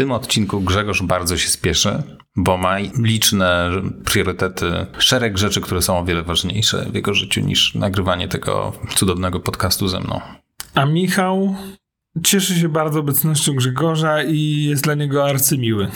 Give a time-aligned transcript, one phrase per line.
[0.00, 2.02] tym odcinku Grzegorz bardzo się spieszy,
[2.36, 3.70] bo ma liczne
[4.04, 9.40] priorytety, szereg rzeczy, które są o wiele ważniejsze w jego życiu niż nagrywanie tego cudownego
[9.40, 10.20] podcastu ze mną.
[10.74, 11.56] A Michał
[12.24, 15.88] cieszy się bardzo obecnością Grzegorza i jest dla niego arcymiły.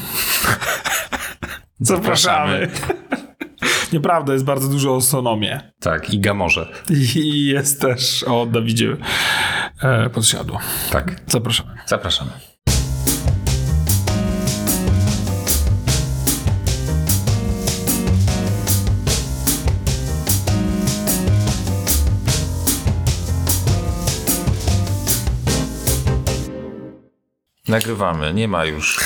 [1.81, 2.69] Zapraszamy.
[3.93, 5.73] Nieprawda, jest bardzo dużo o Sonomie.
[5.81, 6.73] Tak, i Gamorze.
[7.17, 8.97] I jest też o Dawidzie
[9.83, 10.59] e, Podsiadło.
[10.91, 11.21] Tak.
[11.27, 11.77] Zapraszamy.
[11.87, 12.54] Zapraszamy.
[27.75, 29.01] Nagrywamy, nie ma już.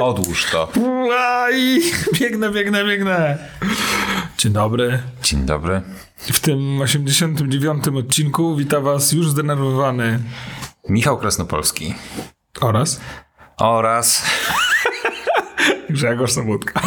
[0.00, 0.68] Odłóż to.
[1.18, 1.80] Aj,
[2.20, 3.38] biegnę, biegnę, biegnę.
[4.38, 5.02] Dzień dobry.
[5.22, 5.82] Dzień dobry.
[6.18, 10.18] W tym 89 odcinku wita was już zdenerwowany
[10.88, 11.94] Michał Krasnopolski.
[12.60, 13.00] oraz
[13.58, 14.22] Oraz.
[15.90, 16.80] Grzegorz Sobótka.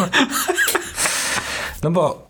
[1.82, 2.28] No bo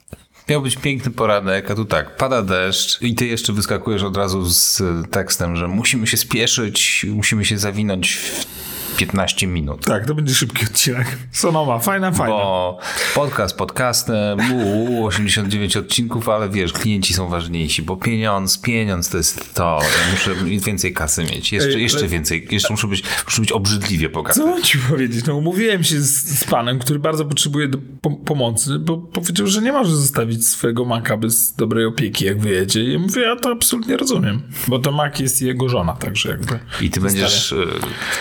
[0.49, 4.45] miał być piękny poranek, a tu tak, pada deszcz i ty jeszcze wyskakujesz od razu
[4.45, 8.62] z tekstem, że musimy się spieszyć, musimy się zawinąć w
[8.97, 9.85] 15 minut.
[9.85, 11.19] Tak, to będzie szybki odcinek.
[11.33, 12.35] Sonoma, fajna, fajna.
[12.35, 12.79] Bo
[13.15, 19.55] podcast podcastem, uu, 89 odcinków, ale wiesz, klienci są ważniejsi, bo pieniądz, pieniądz to jest
[19.55, 19.79] to.
[19.83, 20.35] Ja muszę
[20.67, 21.53] więcej kasy mieć.
[21.53, 22.49] Jeszcze, Ej, jeszcze ale- więcej.
[22.51, 24.41] Jeszcze muszę być, muszę być obrzydliwie bogaty.
[24.41, 25.27] Co mam ci powiedzieć?
[25.27, 27.69] No umówiłem się z, z panem, który bardzo potrzebuje
[28.01, 32.85] po, pomocy, bo powiedział, że nie może zostawić swojego maka bez dobrej opieki, jak wyjedzie.
[32.85, 36.59] I ja mówię, ja to absolutnie rozumiem, bo to mak jest jego żona, także jakby...
[36.81, 37.67] I ty będziesz y,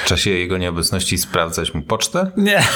[0.03, 2.31] w czasie jego nieobecności sprawdzać mu pocztę?
[2.37, 2.63] Nie.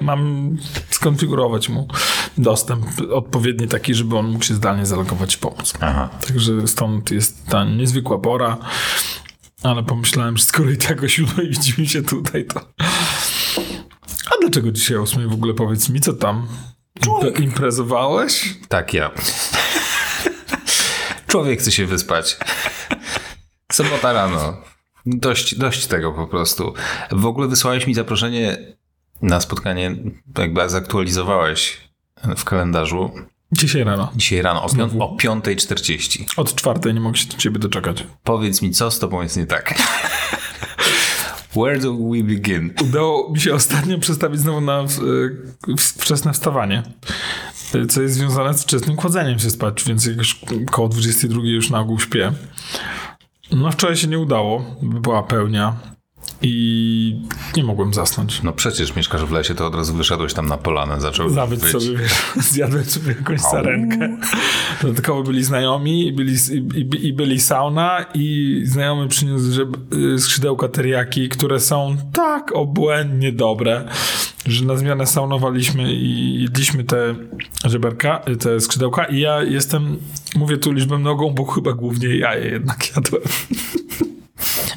[0.00, 0.56] Mam
[0.90, 1.88] skonfigurować mu
[2.38, 5.74] dostęp odpowiedni taki, żeby on mógł się zdalnie zalogować i pomóc.
[5.80, 6.08] Aha.
[6.26, 8.56] Także stąd jest ta niezwykła pora.
[9.62, 12.60] Ale pomyślałem, że skoro i tak o siódmej widzimy się tutaj, to...
[14.26, 16.46] A dlaczego dzisiaj o ósmej w ogóle powiedz mi, co tam?
[17.00, 18.56] Impe- imprezowałeś?
[18.68, 19.10] Tak, ja.
[21.26, 22.38] Człowiek chce się wyspać.
[23.72, 24.70] Sobota rano.
[25.06, 26.74] Dość, dość tego po prostu.
[27.12, 28.58] W ogóle wysłałeś mi zaproszenie
[29.22, 29.96] na spotkanie,
[30.38, 31.76] jakby zaktualizowałeś
[32.36, 33.10] w kalendarzu
[33.52, 34.12] Dzisiaj rano.
[34.16, 36.24] dzisiaj rano o, pią- o 5.40.
[36.36, 38.06] Od czwartej nie mogę się do ciebie doczekać.
[38.24, 39.74] Powiedz mi, co z tobą jest nie tak?
[41.56, 42.74] Where do we begin?
[42.82, 44.84] Udało mi się ostatnio przestawić znowu na
[45.78, 46.82] wczesne wstawanie.
[47.88, 50.40] Co jest związane z wczesnym kładzeniem się spać, więc jak już
[50.70, 52.32] koło 22 już na ogół śpię.
[53.52, 55.76] No wczoraj się nie udało, była pełnia
[56.42, 57.16] i
[57.56, 58.42] nie mogłem zasnąć.
[58.42, 61.70] No przecież mieszkasz w lesie, to od razu wyszedłeś tam na polanę, zaczął Zawyć być.
[61.70, 62.12] sobie, wiesz,
[62.52, 64.16] zjadłem sobie jakąś sarenkę.
[64.82, 66.36] Dodatkowo byli znajomi i byli,
[66.74, 69.66] i, i byli sauna i znajomy przyniósł że,
[70.14, 73.88] y, skrzydełka teriyaki, które są tak obłędnie dobre,
[74.46, 77.14] że na zmianę saunowaliśmy i jedliśmy te
[77.64, 79.96] żeberka, te skrzydełka i ja jestem,
[80.36, 83.22] mówię tu liczbę nogą, bo chyba głównie ja je jednak jadłem.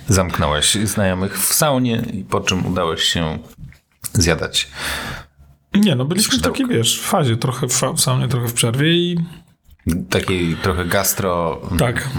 [0.08, 3.40] Zamknąłeś znajomych w saunie, po czym udałeś się
[4.14, 4.68] zjadać.
[5.76, 8.94] Nie, no byliśmy w takiej, wiesz, fazie, trochę w, fa- w saunie, trochę w przerwie
[8.94, 9.18] i
[10.10, 11.62] Takiej trochę gastro.
[11.80, 12.10] Tak,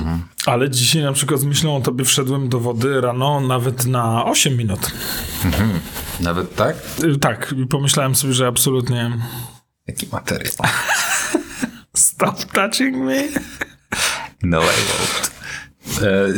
[0.46, 4.56] ale dzisiaj na przykład z myślą o tobie wszedłem do wody rano nawet na 8
[4.56, 4.90] minut.
[6.20, 6.76] Nawet tak?
[7.04, 9.10] Y, Tak, i pomyślałem sobie, że absolutnie
[9.86, 10.52] Jaki materiał.
[12.14, 13.28] Stop touching me.
[14.42, 15.30] No way out.
[16.02, 16.28] E,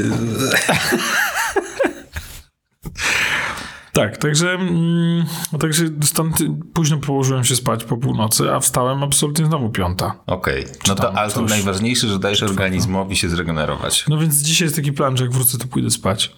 [3.92, 5.24] Tak, także, mm,
[5.60, 6.38] także stąd
[6.74, 10.14] późno położyłem się spać po północy, a wstałem absolutnie znowu piąta.
[10.26, 14.04] Okej, no to, ale to najważniejsze, że dajesz organizmowi się zregenerować.
[14.08, 16.36] No więc dzisiaj jest taki plan, że jak wrócę, to pójdę spać.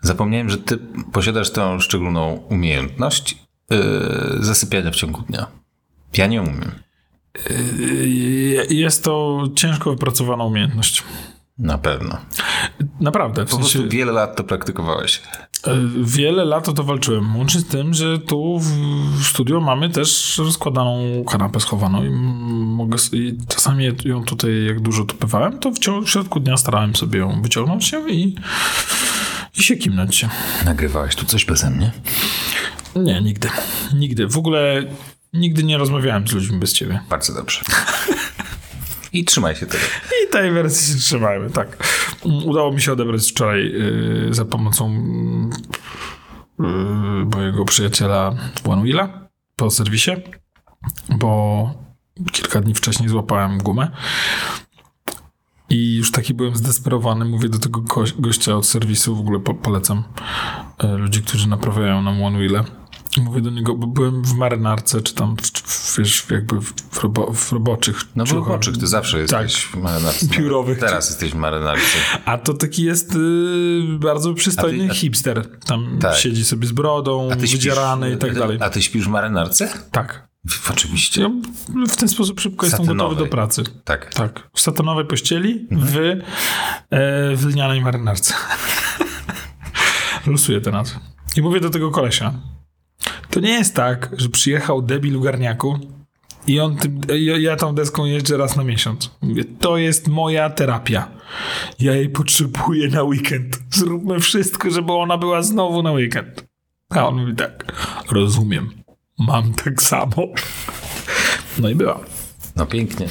[0.00, 0.78] Zapomniałem, że ty
[1.12, 3.38] posiadasz tę szczególną umiejętność
[3.70, 3.78] yy,
[4.40, 5.46] zasypiania w ciągu dnia.
[6.16, 6.85] Ja nie umiem.
[7.50, 11.02] Y, Jest to ciężko wypracowana umiejętność.
[11.58, 12.16] Na pewno.
[13.00, 13.78] Naprawdę, w Po sensie...
[13.78, 15.22] prostu wiele lat to praktykowałeś.
[15.66, 17.36] E, Wiele lat o to walczyłem.
[17.36, 23.38] Łącznie z tym, że tu w studio mamy też rozkładaną kanapę schowaną i mogę i
[23.48, 27.18] czasami ją tutaj, jak dużo tu bywałem, to w, ciągu, w środku dnia starałem sobie
[27.18, 28.34] ją wyciągnąć się i,
[29.58, 30.28] i się kimnąć się.
[30.64, 31.92] Nagrywałeś tu coś beze mnie?
[32.96, 33.48] Nie, nigdy.
[33.94, 34.26] Nigdy.
[34.26, 34.84] W ogóle
[35.38, 37.00] nigdy nie rozmawiałem z ludźmi bez ciebie.
[37.10, 37.60] Bardzo dobrze.
[39.12, 39.84] I trzymaj się tego.
[40.28, 41.84] I tej wersji się trzymajmy, tak.
[42.44, 43.66] Udało mi się odebrać wczoraj
[44.28, 44.90] y, za pomocą
[46.60, 46.62] y,
[47.36, 48.34] mojego przyjaciela
[48.64, 49.08] One
[49.56, 50.10] po serwisie,
[51.18, 51.70] bo
[52.32, 53.90] kilka dni wcześniej złapałem gumę.
[55.70, 57.24] I już taki byłem zdesperowany.
[57.24, 60.04] Mówię do tego goś- gościa od serwisu, w ogóle po, polecam
[60.78, 62.64] e, ludzi, którzy naprawiają nam one wheele.
[63.16, 67.02] Mówię do niego, bo byłem w marynarce, czy tam, w, w, wiesz, jakby w, w,
[67.02, 67.96] robo, w roboczych.
[68.16, 68.54] No bo ciuchach.
[68.54, 70.26] oczych, ty zawsze jesteś w marynarce.
[70.28, 70.36] Tak.
[70.38, 70.78] Piórowych.
[70.78, 71.98] Teraz jesteś w marynarce.
[72.24, 73.18] A to taki jest y,
[73.98, 75.58] bardzo przystojny A ty- a- hipster.
[75.66, 76.16] Tam Tak.
[76.16, 78.58] siedzi sobie z brodą, wydzierany i tak dalej.
[78.60, 79.68] A ty śpisz w marynarce?
[79.90, 80.28] Tak.
[80.48, 81.20] W- Oczywiście.
[81.22, 81.30] Ja
[81.88, 83.16] w ten sposób szybko jestem gotowy Satynowej.
[83.24, 83.64] do pracy.
[83.84, 84.14] Tak.
[84.14, 84.48] Tak.
[84.54, 85.92] W satanowej pościeli, Mhm.
[85.92, 88.34] w, e, w lnianej marynarce.
[90.26, 91.00] Losuję tę nazwę.
[91.36, 92.34] I mówię do tego kolesia.
[93.36, 95.78] To nie jest tak, że przyjechał debil w garniaku
[96.46, 99.10] i on tym, ja, ja tą deską jeżdżę raz na miesiąc.
[99.22, 101.08] Mówię, to jest moja terapia.
[101.80, 103.58] Ja jej potrzebuję na weekend.
[103.70, 106.44] Zróbmy wszystko, żeby ona była znowu na weekend.
[106.90, 107.72] A on mówi tak,
[108.12, 108.70] rozumiem.
[109.18, 110.22] Mam tak samo.
[111.58, 112.00] No i była
[112.56, 113.06] No pięknie.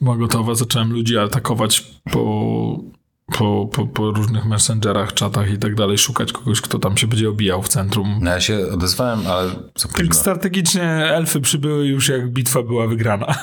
[0.00, 1.80] była gotowa, zacząłem ludzi atakować
[2.12, 2.80] po,
[3.38, 7.28] po, po, po różnych messengerach, czatach i tak dalej, szukać kogoś, kto tam się będzie
[7.28, 8.18] obijał w centrum.
[8.22, 10.14] No ja się odezwałem, ale co Tak późno.
[10.14, 10.82] strategicznie
[11.14, 13.34] elfy przybyły już jak bitwa była wygrana.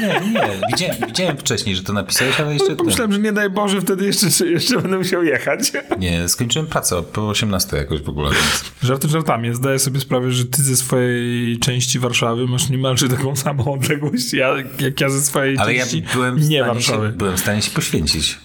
[0.00, 0.60] Nie, nie.
[0.72, 2.76] Widziałem, widziałem wcześniej, że to napisałeś, ale jeszcze...
[2.76, 5.72] Pomyślałem, że nie daj Boże, wtedy jeszcze, jeszcze będę musiał jechać.
[5.98, 8.64] Nie, skończyłem pracę po 18 jakoś w ogóle, więc...
[8.82, 9.54] Żarty żartami.
[9.54, 14.54] Zdaję sobie sprawę, że ty ze swojej części Warszawy masz niemalże taką samą odległość, ja,
[14.80, 17.06] jak ja ze swojej Ale ja części byłem w, nie Warszawy.
[17.06, 18.38] się, byłem w stanie się poświęcić.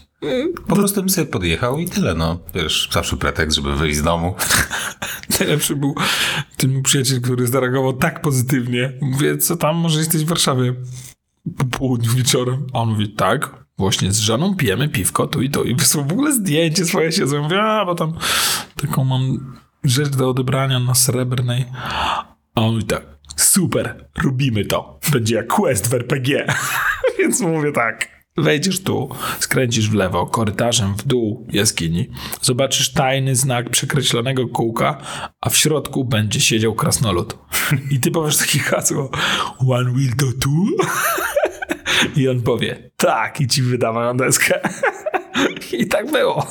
[0.67, 2.39] Po prostu bym sobie podjechał i tyle, no.
[2.55, 4.35] Wiesz, zawsze pretekst, żeby wyjść z domu.
[5.39, 5.95] Najlepszy był
[6.57, 8.93] ten mój przyjaciel, który zareagował tak pozytywnie.
[9.01, 10.73] Mówię, co tam, może jesteś w Warszawie
[11.57, 12.67] po południu wieczorem?
[12.73, 15.63] A on mówi, tak, właśnie z żoną pijemy piwko, tu i to.
[15.63, 17.43] I wysłał w ogóle zdjęcie swoje siedzą.
[17.43, 18.13] Mówię, a, bo tam
[18.81, 21.65] taką mam rzecz do odebrania na Srebrnej.
[22.55, 23.05] A on mówi tak,
[23.35, 24.99] super, robimy to.
[25.11, 26.47] Będzie jak quest w RPG.
[27.19, 28.16] Więc mówię tak.
[28.37, 32.09] Wejdziesz tu, skręcisz w lewo, korytarzem w dół jaskini,
[32.41, 34.97] zobaczysz tajny znak przekreślonego kółka,
[35.41, 37.37] a w środku będzie siedział krasnolud.
[37.91, 39.09] I ty powiesz takie hasło
[39.59, 40.85] One wheel to two?
[42.15, 44.59] I on powie tak i ci wyda moją deskę.
[45.71, 46.47] I tak było.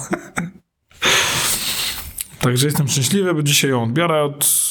[2.40, 4.70] Także jestem szczęśliwy, bo dzisiaj ją odbiorę od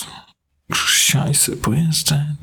[0.74, 2.36] Siajsy pojeżdżę.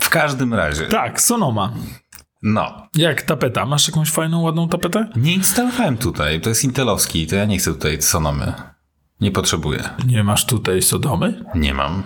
[0.00, 1.74] W każdym razie, Tak, Sonoma.
[2.42, 2.88] No.
[2.96, 3.66] Jak tapeta?
[3.66, 5.08] Masz jakąś fajną, ładną tapetę?
[5.16, 8.52] Nie instalowałem tutaj, to jest intelowski, to ja nie chcę tutaj Sonomy.
[9.20, 9.90] Nie potrzebuję.
[10.06, 11.44] Nie masz tutaj Sodomy?
[11.54, 12.02] Nie mam.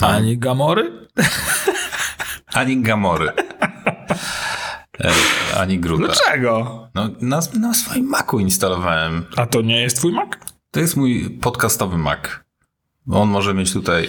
[0.00, 1.08] Ani Gamory?
[2.54, 3.32] Ani Gamory.
[5.00, 5.12] E,
[5.60, 6.04] ani Gruta.
[6.04, 6.88] Dlaczego?
[6.94, 9.24] No, na, na swoim Macu instalowałem.
[9.36, 10.28] A to nie jest twój Mac?
[10.70, 12.20] To jest mój podcastowy Mac.
[13.10, 14.08] On może mieć tutaj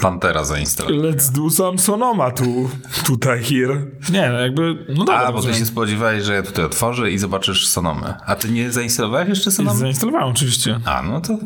[0.00, 1.08] Pantera zainstalowanego.
[1.08, 2.70] Let's do some Sonoma tu,
[3.06, 3.86] tutaj, here.
[4.12, 7.18] Nie, no jakby, no dobra, A, bo ty się spodziewałeś, że ja tutaj otworzę i
[7.18, 8.14] zobaczysz Sonomę.
[8.26, 9.78] A ty nie zainstalowałeś jeszcze Sonomy?
[9.78, 10.80] Zainstalowałem oczywiście.
[10.84, 11.38] A, no to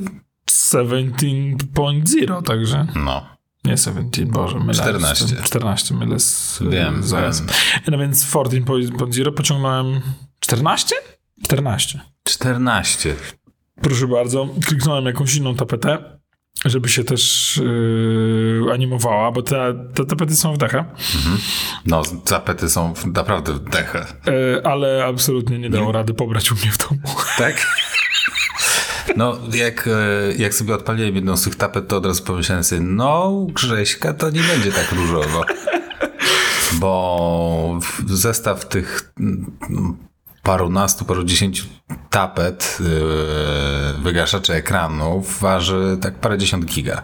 [0.50, 2.86] 17.0, także.
[3.04, 3.32] no.
[3.64, 4.74] Nie 17, Boże, mylę.
[4.74, 5.24] 14.
[5.24, 5.42] z tym.
[5.42, 7.32] 14, mylę z, Wiem, z wiem.
[7.88, 10.00] No więc 14.0 pociągnąłem
[10.40, 10.94] 14?
[11.44, 12.00] 14.
[12.24, 13.16] 14.
[13.82, 16.18] Proszę bardzo, kliknąłem jakąś inną tapetę,
[16.64, 20.84] żeby się też yy, animowała, bo te, te tapety są w dechę,
[21.86, 24.06] No, zapety są w- naprawdę w dechę.
[24.26, 27.00] yy, ale absolutnie nie dało rady pobrać u mnie w domu.
[27.38, 27.66] Tak?
[29.16, 32.80] No, jak, e, jak sobie odpaliłem jedną z tych tapet, to od razu pomyślałem sobie,
[32.80, 35.44] no, Grześka, to nie będzie tak różowo.
[36.72, 39.12] Bo zestaw tych
[40.42, 41.66] parunastu, parudziesięciu
[42.10, 47.02] tapet yy, wygaszaczy ekranów waży tak parędziesiąt giga.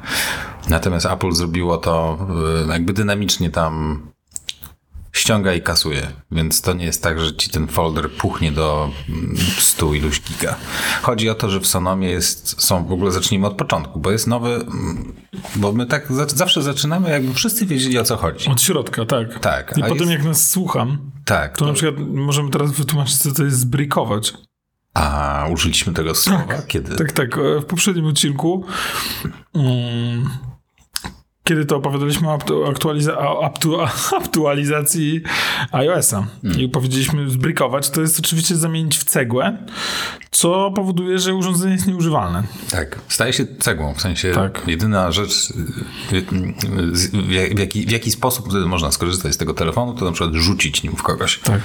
[0.68, 2.18] Natomiast Apple zrobiło to
[2.66, 4.02] yy, jakby dynamicznie tam
[5.18, 9.36] ściąga i kasuje, więc to nie jest tak, że ci ten folder puchnie do mm,
[9.58, 10.56] 100 iluś giga.
[11.02, 14.26] Chodzi o to, że w Sonomie jest, są, w ogóle zacznijmy od początku, bo jest
[14.26, 15.14] nowy, mm,
[15.56, 18.48] bo my tak za, zawsze zaczynamy, jakby wszyscy wiedzieli o co chodzi.
[18.50, 19.38] Od środka, tak.
[19.38, 23.32] Tak, I potem jest- jak nas słucham, Tak, to na przykład możemy teraz wytłumaczyć, co
[23.32, 24.32] to jest zbrikować.
[24.94, 26.62] a użyliśmy tego słowa?
[26.68, 26.96] Kiedy?
[26.96, 27.38] Tak, tak.
[27.38, 28.64] e, W poprzednim odcinku,
[29.54, 30.28] mm,
[31.48, 33.88] kiedy to opowiadaliśmy o aktu- aktualiza- o aktu-
[34.22, 35.20] aktualizacji
[35.72, 36.26] iOS-a
[36.58, 39.58] i powiedzieliśmy zbrikować, to jest oczywiście zamienić w cegłę,
[40.30, 42.42] co powoduje, że urządzenie jest nieużywalne.
[42.70, 44.62] Tak, staje się cegłą, w sensie Tak.
[44.66, 45.50] jedyna rzecz,
[46.12, 46.22] y,
[47.12, 50.34] w, jak- w, jaki, w jaki sposób można skorzystać z tego telefonu, to na przykład
[50.34, 51.38] rzucić nim w kogoś.
[51.38, 51.60] Tak.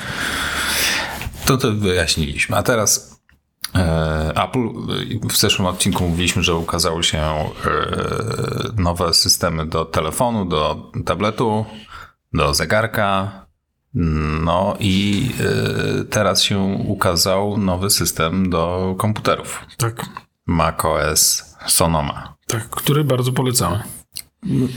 [1.46, 2.58] To to wyjaśniliśmy.
[2.58, 3.20] A teraz
[3.76, 4.68] e, Apple,
[5.26, 7.52] e, w zeszłym odcinku mówiliśmy, że ukazały się e,
[8.78, 11.66] nowe systemy do telefonu, do tabletu,
[12.34, 13.44] do zegarka
[13.94, 15.30] No i
[16.02, 19.60] y, teraz się ukazał nowy system do komputerów.
[19.78, 20.06] Tak,
[20.46, 22.36] macOS Sonoma.
[22.48, 23.84] tak, który bardzo polecamy.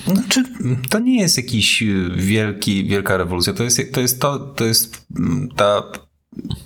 [0.07, 0.45] Znaczy,
[0.91, 1.85] to nie jest jakiś
[2.17, 3.53] wielki, wielka rewolucja.
[3.53, 5.07] To jest, to jest to, to jest
[5.57, 5.83] ta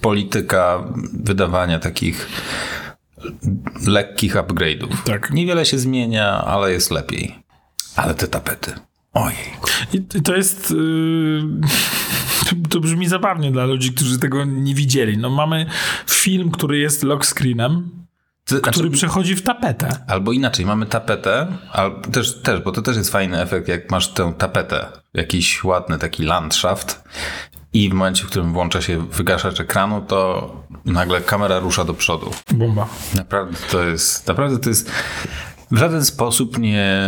[0.01, 2.29] polityka wydawania takich
[3.87, 4.97] lekkich upgrade'ów.
[5.05, 5.31] Tak.
[5.31, 7.35] Niewiele się zmienia, ale jest lepiej.
[7.97, 8.73] Ale te tapety.
[9.15, 9.39] Ojej.
[9.93, 10.71] I to jest.
[10.71, 11.43] Yy,
[12.71, 15.19] to brzmi zabawnie dla ludzi, którzy tego nie widzieli.
[15.19, 15.67] No mamy
[16.11, 17.91] film, który jest lock screenem,
[18.47, 19.89] znaczy, który przechodzi w tapetę.
[20.07, 24.09] Albo inaczej, mamy tapetę, albo też, też, bo to też jest fajny efekt, jak masz
[24.09, 27.05] tę tapetę, jakiś ładny taki landschaft
[27.73, 30.51] i w momencie, w którym włącza się wygaszacz ekranu, to
[30.85, 32.31] nagle kamera rusza do przodu.
[32.55, 32.89] Bomba.
[33.15, 34.91] Naprawdę to jest, naprawdę to jest,
[35.71, 37.01] w żaden sposób nie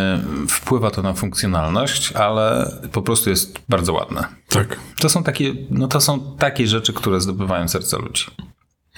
[0.49, 4.25] wpływa to na funkcjonalność, ale po prostu jest bardzo ładne.
[4.49, 4.76] Tak.
[5.00, 8.25] To są takie, no to są takie rzeczy, które zdobywają serca ludzi.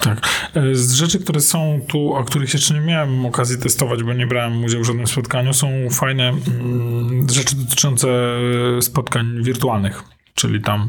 [0.00, 0.28] Tak.
[0.54, 4.26] E, Z rzeczy, które są tu, o których jeszcze nie miałem okazji testować, bo nie
[4.26, 8.08] brałem udziału w żadnym spotkaniu, są fajne mm, rzeczy dotyczące
[8.78, 10.02] e, spotkań wirtualnych.
[10.34, 10.88] Czyli tam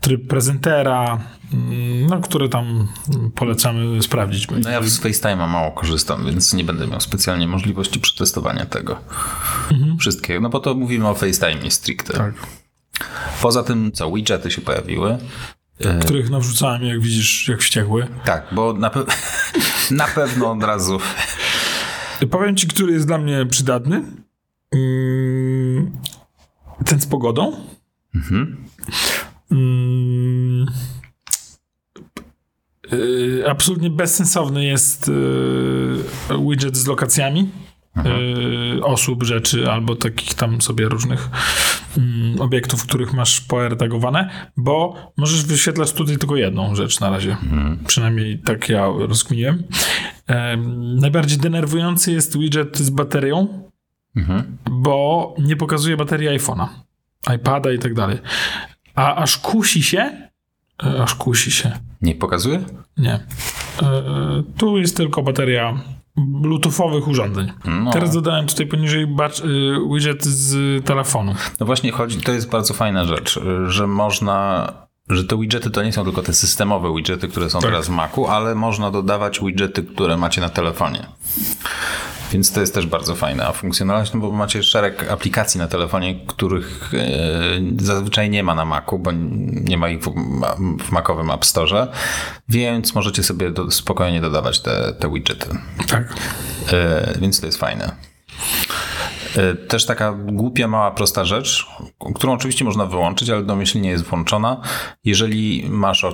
[0.00, 1.18] tryb prezentera,
[1.52, 2.88] mm, no, które tam
[3.34, 4.46] polecamy sprawdzić.
[4.62, 9.00] No ja z FaceTime'a mało korzystam, więc nie będę miał specjalnie możliwości przetestowania tego
[10.00, 10.40] wszystkiego.
[10.40, 12.12] No bo to mówimy o FaceTime stricte.
[12.12, 12.34] Tak.
[13.42, 15.18] Poza tym, co, widgety się pojawiły.
[16.00, 18.06] Których nawrzucałem, jak widzisz, jak wściekły.
[18.24, 19.06] Tak, bo na, pe-
[19.90, 20.98] na pewno od razu
[22.30, 24.02] Powiem ci, który jest dla mnie przydatny.
[24.74, 25.90] Mm,
[26.86, 27.56] Ten z pogodą.
[29.50, 30.66] Mm,
[32.92, 35.12] y, Absolutnie bezsensowny jest y,
[36.48, 37.50] widget z lokacjami
[38.76, 41.28] y, osób, rzeczy albo takich tam sobie różnych
[41.98, 47.36] mm, obiektów, których masz poertagowane, bo możesz wyświetlać tutaj tylko jedną rzecz na razie.
[47.86, 49.62] Przynajmniej tak ja rozkminiłem.
[50.26, 53.68] Em, najbardziej denerwujący jest widget z baterią,
[54.70, 56.66] bo nie pokazuje baterii iPhone'a,
[57.34, 58.18] iPada i tak dalej.
[58.94, 60.28] A aż kusi się,
[60.84, 62.64] e, aż kusi się, nie pokazuje.
[62.96, 63.12] nie.
[63.12, 63.22] E,
[64.56, 65.80] tu jest tylko bateria
[66.16, 67.52] bluetoothowych urządzeń.
[67.64, 67.90] No.
[67.90, 69.44] Teraz dodałem tutaj poniżej batch, e,
[69.94, 71.34] widget z telefonu.
[71.60, 74.72] No właśnie chodzi, to jest bardzo fajna rzecz, że można,
[75.08, 78.26] że te widgety to nie są tylko te systemowe widgety, które są teraz w Macu,
[78.26, 81.06] ale można dodawać widgety, które macie na telefonie.
[82.34, 86.94] Więc to jest też bardzo fajna funkcjonalność, no bo macie szereg aplikacji na telefonie, których
[86.94, 89.10] e, zazwyczaj nie ma na Macu, bo
[89.50, 90.00] nie ma ich
[90.78, 91.86] w, Macowym App Store,
[92.48, 95.46] więc możecie sobie do, spokojnie dodawać te, te widgety.
[95.88, 96.14] Tak.
[96.72, 97.96] E, więc to jest fajne.
[99.36, 101.66] E, Też taka głupia, mała, prosta rzecz,
[102.14, 104.60] którą oczywiście można wyłączyć, ale domyślnie jest włączona.
[105.04, 106.04] Jeżeli masz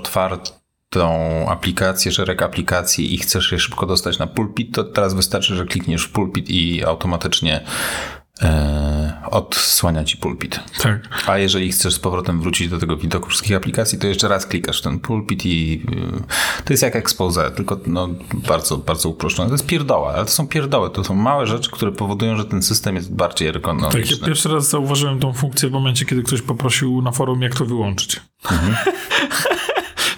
[0.96, 5.64] otwartą aplikację, szereg aplikacji i chcesz je szybko dostać na pulpit, to teraz wystarczy, że
[5.64, 7.60] klikniesz w pulpit i automatycznie
[8.42, 10.60] e, odsłania ci pulpit.
[10.82, 11.08] Tak.
[11.26, 14.80] A jeżeli chcesz z powrotem wrócić do tego widoku wszystkich aplikacji, to jeszcze raz klikasz
[14.80, 15.82] w ten pulpit i
[16.58, 19.48] y, to jest jak expose, tylko no, bardzo, bardzo uproszczone.
[19.48, 20.90] To jest pierdoła, ale to są pierdoły.
[20.90, 24.16] To są małe rzeczy, które powodują, że ten system jest bardziej Tak, ergonomiczny.
[24.20, 27.64] ja pierwszy raz zauważyłem tą funkcję w momencie, kiedy ktoś poprosił na forum, jak to
[27.64, 28.20] wyłączyć.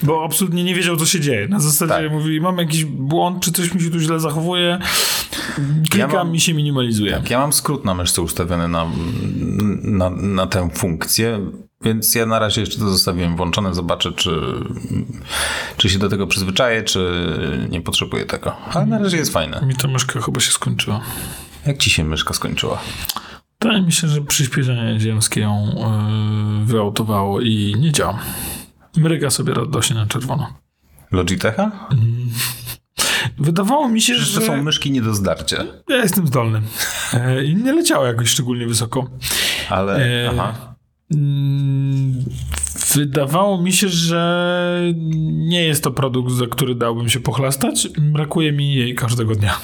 [0.02, 1.49] Bo absolutnie nie wiedział, co się dzieje.
[1.49, 2.12] Na zasadzie Tak.
[2.12, 4.78] mówi, mam jakiś błąd, czy coś mi się tu źle zachowuje.
[5.90, 7.23] Klikam Ja mam- i się minimalizuje.
[7.30, 8.87] Ja mam skrót na myszce ustawiony na,
[9.82, 11.40] na, na tę funkcję,
[11.82, 13.75] więc ja na razie jeszcze to zostawiłem włączone.
[13.75, 14.30] Zobaczę, czy,
[15.76, 17.11] czy się do tego przyzwyczaję, czy
[17.71, 18.56] nie potrzebuję tego.
[18.75, 19.61] Ale na razie jest fajne.
[19.66, 21.00] Mi ta myszka chyba się skończyła.
[21.66, 22.78] Jak ci się myszka skończyła?
[23.62, 25.66] Wydaje mi się, że przyspieszenie ziemskie ją
[26.61, 28.18] yy, wyautowało i nie działa.
[28.96, 30.52] Mryga sobie radośnie na czerwono.
[31.11, 31.70] Logitecha?
[33.38, 35.64] Wydawało mi się, Że że to są myszki nie do zdarcia.
[35.88, 36.62] ja jestem zdolny.
[37.14, 39.11] E, I nie leciało jakoś szczególnie wysoko.
[39.70, 39.96] Ale.
[40.25, 40.75] E, Aha.
[41.14, 42.25] Mm,
[42.94, 44.92] Wydawało mi się, że
[45.32, 47.88] nie jest to produkt, za który dałbym się pochlastać.
[47.99, 49.56] Brakuje mi jej każdego dnia.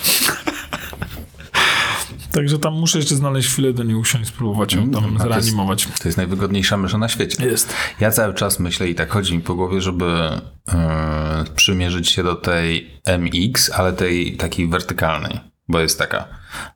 [2.33, 5.23] Także tam muszę jeszcze znaleźć chwilę do niej usiąść, spróbować ją tam a to jest-
[5.47, 5.87] zreanimować.
[6.03, 7.47] To jest najwygodniejsza mysza na świecie.
[7.47, 7.75] Jest.
[8.01, 10.31] Ja cały czas myślę i tak chodzi mi po głowie, żeby
[10.73, 16.25] e, przymierzyć się do tej MX, ale tej takiej wertykalnej, bo jest taka,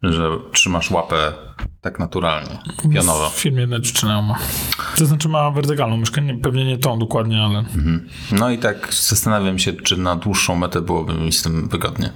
[0.03, 1.33] że trzymasz łapę
[1.81, 2.59] tak naturalnie,
[2.95, 3.31] pionowo.
[3.31, 4.39] W filmie dziewczyna ma.
[4.97, 7.65] To znaczy ma wertykalną myszkę, nie, pewnie nie tą dokładnie, ale
[8.33, 12.13] No i tak zastanawiam się, czy na dłuższą metę byłoby mi z tym wygodnie.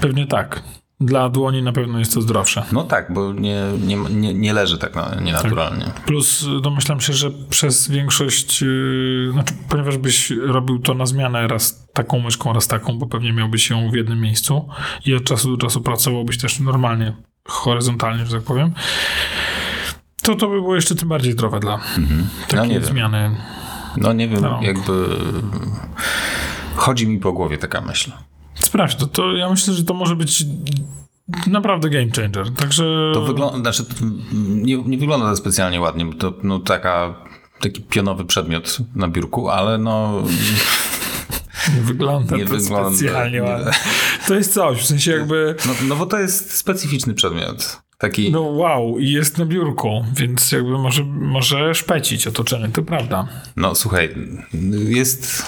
[0.00, 0.62] pewnie tak.
[1.02, 2.64] Dla dłoni na pewno jest to zdrowsze.
[2.72, 5.84] No tak, bo nie, nie, nie, nie leży tak na, nienaturalnie.
[6.06, 11.48] Plus y, domyślam się, że przez większość, yy, znaczy, ponieważ byś robił to na zmianę
[11.48, 14.68] raz taką myszką, raz taką, bo pewnie miałbyś ją w jednym miejscu
[15.06, 17.12] i od czasu do czasu pracowałbyś też normalnie,
[17.48, 18.72] horyzontalnie, że tak powiem,
[20.22, 21.80] to to by było jeszcze tym bardziej zdrowe dla
[22.48, 23.36] takiej No zmiany.
[23.96, 24.60] No nie wiem, No.
[24.62, 24.92] jakby
[26.76, 28.12] chodzi mi po głowie taka myśl.
[28.72, 30.44] Sprawdź, to, to ja myślę, że to może być
[31.46, 32.50] naprawdę game changer.
[32.54, 33.84] Także To wygląda, znaczy
[34.44, 37.14] nie, nie wygląda to specjalnie ładnie, bo to no, taka,
[37.60, 40.22] taki pionowy przedmiot na biurku, ale no
[41.76, 43.72] nie wygląda nie to wygląda- specjalnie nie- ładnie.
[44.28, 45.54] To jest coś, w sensie jakby...
[45.66, 47.82] No, no bo to jest specyficzny przedmiot.
[47.98, 53.28] Taki, No wow, i jest na biurku, więc jakby może, może szpecić otoczenie, to prawda.
[53.56, 54.14] no słuchaj,
[54.88, 55.44] jest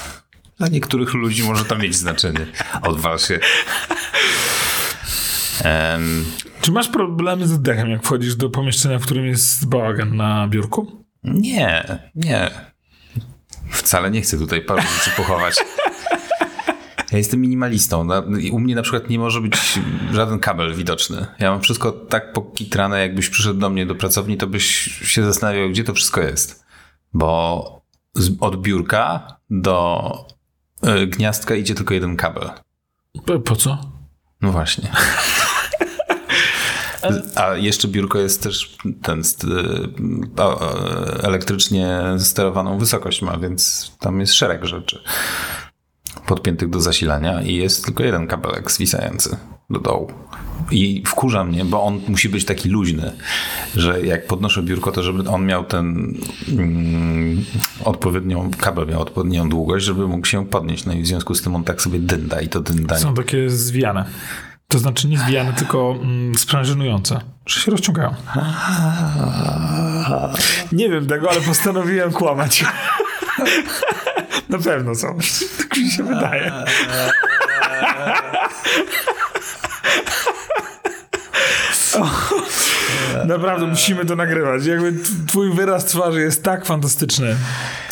[0.59, 2.47] dla niektórych ludzi może to mieć znaczenie.
[2.83, 3.39] Odwal się.
[5.65, 6.25] Em,
[6.61, 11.05] Czy masz problemy z oddechem, jak wchodzisz do pomieszczenia, w którym jest bałagan na biurku?
[11.25, 12.51] nie, nie.
[13.71, 15.55] Wcale nie chcę tutaj paru rzeczy pochować.
[17.13, 18.09] Ja jestem minimalistą.
[18.53, 19.57] U mnie na przykład nie może być
[20.13, 21.27] żaden kabel widoczny.
[21.39, 24.67] Ja mam wszystko tak pokitrane, jakbyś przyszedł do mnie do pracowni, to byś
[25.03, 26.65] się zastanawiał, gdzie to wszystko jest.
[27.13, 27.85] Bo
[28.41, 30.27] od biurka do
[31.07, 32.51] gniazdka idzie tylko jeden kabel.
[33.27, 33.79] Po, po co?
[34.41, 34.91] No właśnie.
[37.35, 39.47] A jeszcze biurko jest też ten st-
[40.37, 40.71] a, a,
[41.23, 45.03] elektrycznie sterowaną wysokość ma, więc tam jest szereg rzeczy
[46.27, 49.37] podpiętych do zasilania i jest tylko jeden kabelek zwisający
[49.71, 50.13] do dołu.
[50.71, 53.13] I wkurza mnie, bo on musi być taki luźny,
[53.77, 56.15] że jak podnoszę biurko, to żeby on miał ten
[56.49, 57.45] mm,
[57.85, 60.85] odpowiednią, kabel miał odpowiednią długość, żeby mógł się podnieść.
[60.85, 63.01] No i w związku z tym on tak sobie dynda i to dyndanie.
[63.01, 64.05] Są takie zwijane.
[64.69, 68.15] To znaczy nie zwijane, tylko mm, sprężynujące, że się rozciągają.
[70.73, 72.65] Nie wiem tego, ale postanowiłem kłamać.
[74.49, 75.19] Na pewno są.
[75.75, 76.53] Tak mi się wydaje.
[81.95, 82.11] O,
[83.27, 84.67] Naprawdę musimy to nagrywać.
[84.67, 84.93] Jakby
[85.27, 87.37] twój wyraz twarzy jest tak fantastyczny.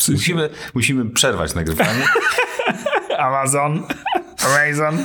[0.09, 2.07] Musimy, musimy przerwać nagrywanie.
[3.19, 3.83] Amazon.
[4.45, 5.05] Amazon.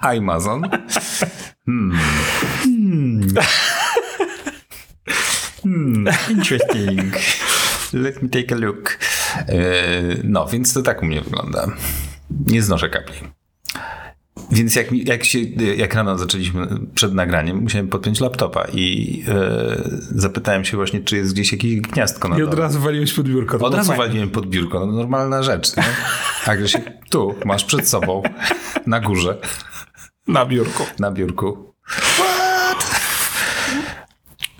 [0.00, 0.62] Amazon.
[1.66, 1.98] Hmm.
[2.62, 3.28] Hmm.
[5.62, 6.14] Hmm.
[6.30, 7.16] Interesting.
[7.92, 8.98] Let me take a look.
[9.38, 9.44] E,
[10.24, 11.66] No, więc to tak u mnie wygląda.
[12.46, 13.14] Nie znoszę kapli.
[14.52, 15.38] Więc jak, jak, się,
[15.76, 19.82] jak rano zaczęliśmy przed nagraniem, musiałem podpiąć laptopa i e,
[20.14, 23.58] zapytałem się właśnie, czy jest gdzieś jakieś gniazdko na I od razu waliłeś pod biurko.
[23.66, 25.76] Od razu waliłem pod biurko, no normalna rzecz.
[25.76, 25.82] Nie?
[26.46, 28.22] A Grzesiek, tu, masz przed sobą,
[28.86, 29.38] na górze,
[30.28, 30.82] Na biurku.
[30.98, 31.74] na biurku.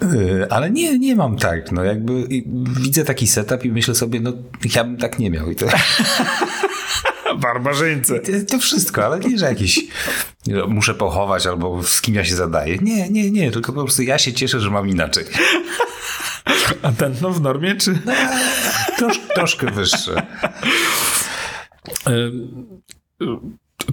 [0.03, 2.27] Yy, Ale nie, nie mam tak, no jakby
[2.81, 4.33] widzę taki setup i myślę sobie, no
[4.75, 5.67] ja bym tak nie miał i to,
[7.43, 8.21] Barbarzyńcy.
[8.49, 9.81] to wszystko, ale nie, że jakiś
[10.51, 12.79] że muszę pochować albo z kim ja się zadaję.
[12.83, 15.25] Nie, nie, nie, tylko po prostu ja się cieszę, że mam inaczej.
[16.83, 17.99] A tętno w normie, czy...
[18.99, 20.27] Trosz, troszkę wyższe.
[22.07, 22.13] E,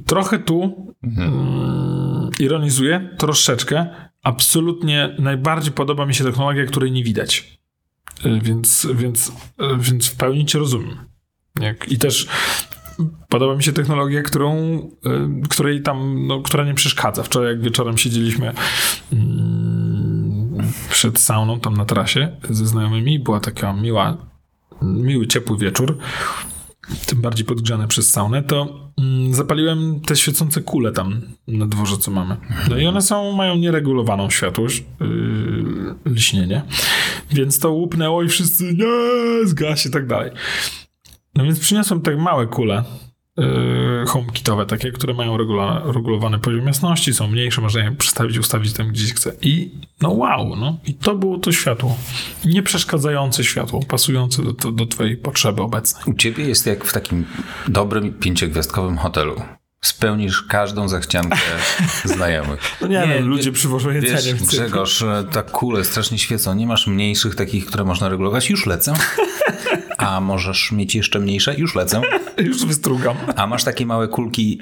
[0.06, 4.09] Trochę tu mm, ironizuję, troszeczkę.
[4.24, 7.60] Absolutnie najbardziej podoba mi się technologia, której nie widać.
[8.24, 10.98] E, Więc, więc, e, więc w pełni cię rozumiem.
[11.88, 12.28] I też
[13.30, 14.56] podoba mi się technologia, którą,
[15.06, 17.24] e, której tam, no, która nie przeszkadza.
[17.24, 18.54] Wczoraj jak wieczorem siedzieliśmy
[19.14, 20.58] mm,
[20.90, 24.18] przed sauną tam na trasie ze znajomymi, była taka miła,
[24.82, 25.98] miły, ciepły wieczór
[27.06, 28.89] tym bardziej podgrzane przez saunę, to
[29.32, 32.38] zapaliłem te świecące kule tam na dworze, co mamy.
[32.70, 36.62] No i one są, mają nieregulowaną światłość, yy, lśnienie,
[37.32, 40.32] więc to łupnęło i wszyscy nie, zgaś i tak dalej.
[41.36, 42.84] No więc przyniosłem tak małe kule
[44.08, 48.88] HomeKitowe, takie, które mają regula- regulowany poziom jasności, są mniejsze, można je przestawić, ustawić tam
[48.88, 49.34] gdzieś chce.
[49.42, 49.72] I
[50.02, 51.98] no wow, no i to było to światło.
[52.46, 56.04] Nie przeszkadzające światło, pasujące do, do, twojej potrzeby obecnej.
[56.06, 57.26] U ciebie jest jak w takim
[57.68, 59.42] dobrym pięciogwiazdkowym hotelu.
[59.82, 61.38] Spełnisz każdą zachciankę
[62.06, 62.60] znajomych.
[62.82, 64.44] No nie, no, ludzie przywożą jedzenie Wiesz.
[64.44, 66.56] Grzegorz, ta kule strasznie świecą.
[66.56, 68.50] Nie masz mniejszych takich, które można regulować?
[68.50, 68.94] Już lecę.
[70.00, 71.56] A możesz mieć jeszcze mniejsze?
[71.56, 72.02] Już lecę.
[72.38, 73.18] Już wystrugam.
[73.36, 74.62] A masz takie małe kulki?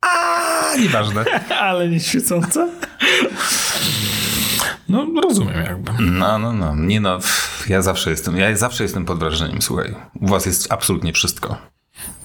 [0.00, 1.24] A nieważne.
[1.60, 2.68] Ale nie świecące?
[4.88, 5.92] No, rozumiem jakby.
[6.00, 6.76] No, no, no.
[6.76, 7.18] Nie no,
[7.68, 9.94] ja zawsze jestem, ja zawsze jestem pod wrażeniem, słuchaj.
[10.20, 11.56] U was jest absolutnie wszystko.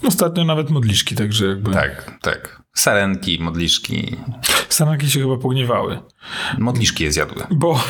[0.07, 1.71] Ostatnio nawet modliszki, także jakby...
[1.71, 2.61] Tak, tak.
[2.73, 4.17] Sarenki, modliszki.
[4.69, 5.99] Sarenki się chyba pogniewały.
[6.57, 7.43] Modliszki je zjadły.
[7.51, 7.83] Bo...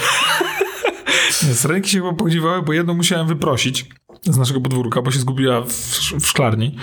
[1.48, 3.86] Nie, sarenki się chyba pogniewały, bo jedną musiałem wyprosić
[4.24, 5.72] z naszego podwórka, bo się zgubiła w,
[6.20, 6.76] w szklarni.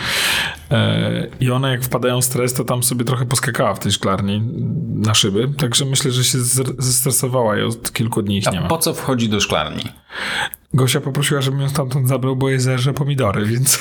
[0.70, 4.42] E, I one jak wpadają w stres, to tam sobie trochę poskakała w tej szklarni
[4.88, 5.48] na szyby.
[5.58, 6.38] Także myślę, że się
[6.78, 8.68] zestresowała i od kilku dni ich nie A ma.
[8.68, 9.82] po co wchodzi do szklarni?
[10.74, 13.78] Gosia poprosiła, żebym ją stamtąd zabrał, bo jej zerze pomidory, więc...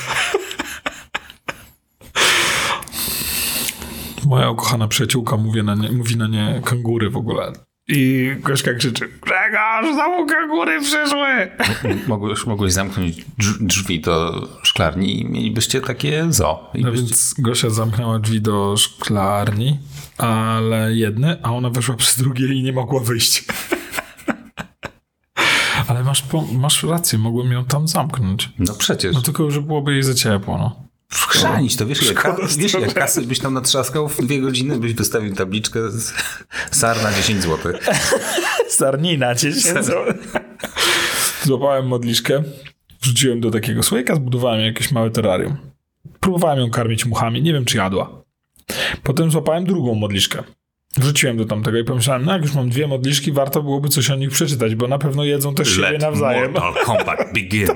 [4.26, 7.52] Moja ukochana przyjaciółka mówi na nie, mówi na nie kangury w ogóle.
[7.92, 11.50] I Gośka krzyczy, Grzegorz, znowu kangury przyszły!
[12.06, 16.70] Mogłeś, mogłeś zamknąć drz- drzwi do szklarni i mielibyście takie zo.
[16.74, 17.06] No byście...
[17.06, 19.78] więc Gosia zamknęła drzwi do szklarni,
[20.18, 23.44] ale jedne, a ona weszła przez drugie i nie mogła wyjść.
[25.88, 28.48] Ale masz, masz rację, mogłem ją tam zamknąć.
[28.58, 29.14] No przecież.
[29.14, 30.89] No tylko, że byłoby jej za ciepło, no.
[31.10, 32.92] Wchrzanić to, wiesz, Szkoda wiesz, zdrowia.
[32.92, 36.12] kasy byś tam natrzaskał w dwie godziny, byś wystawił tabliczkę z
[36.70, 37.72] sar na 10 zł.
[38.68, 39.52] Sarnina cię
[41.44, 42.42] Złapałem modliszkę,
[43.02, 45.56] wrzuciłem do takiego słoika, zbudowałem jakieś małe terrarium.
[46.20, 48.22] Próbowałem ją karmić muchami, nie wiem czy jadła.
[49.02, 50.42] Potem złapałem drugą modliszkę.
[50.96, 54.16] Wrzuciłem do tamtego i pomyślałem, no jak już mam dwie modliszki, warto byłoby coś o
[54.16, 56.52] nich przeczytać, bo na pewno jedzą też siebie nawzajem.
[56.52, 57.68] Mortal Kombat begin.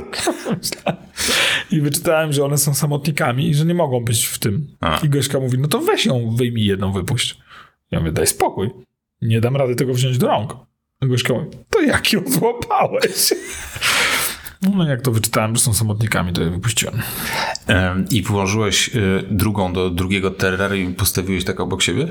[1.71, 4.67] I wyczytałem, że one są samotnikami i że nie mogą być w tym.
[4.81, 5.01] A.
[5.05, 7.39] I Gośka mówi, no to weź ją, wyjmij jedną, wypuść.
[7.91, 8.71] Ja mówię, daj spokój.
[9.23, 10.57] Nie dam rady tego wziąć do rąk.
[11.03, 13.35] Gośka mówi, to jak ją złapałeś?
[14.73, 16.95] No jak to wyczytałem, że są samotnikami, to je wypuściłem.
[17.67, 22.09] Em, I włożyłeś y, drugą do drugiego terrarium i postawiłeś tak obok siebie?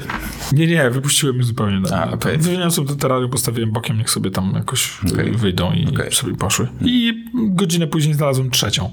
[0.51, 1.79] Nie, nie, wypuściłem je zupełnie.
[1.79, 2.29] Na, A, to.
[2.37, 5.31] Wyniosłem to terrarium, postawiłem bokiem, niech sobie tam jakoś Okej.
[5.31, 6.11] wyjdą i Okej.
[6.11, 6.67] sobie poszły.
[6.81, 8.91] I godzinę później znalazłem trzecią.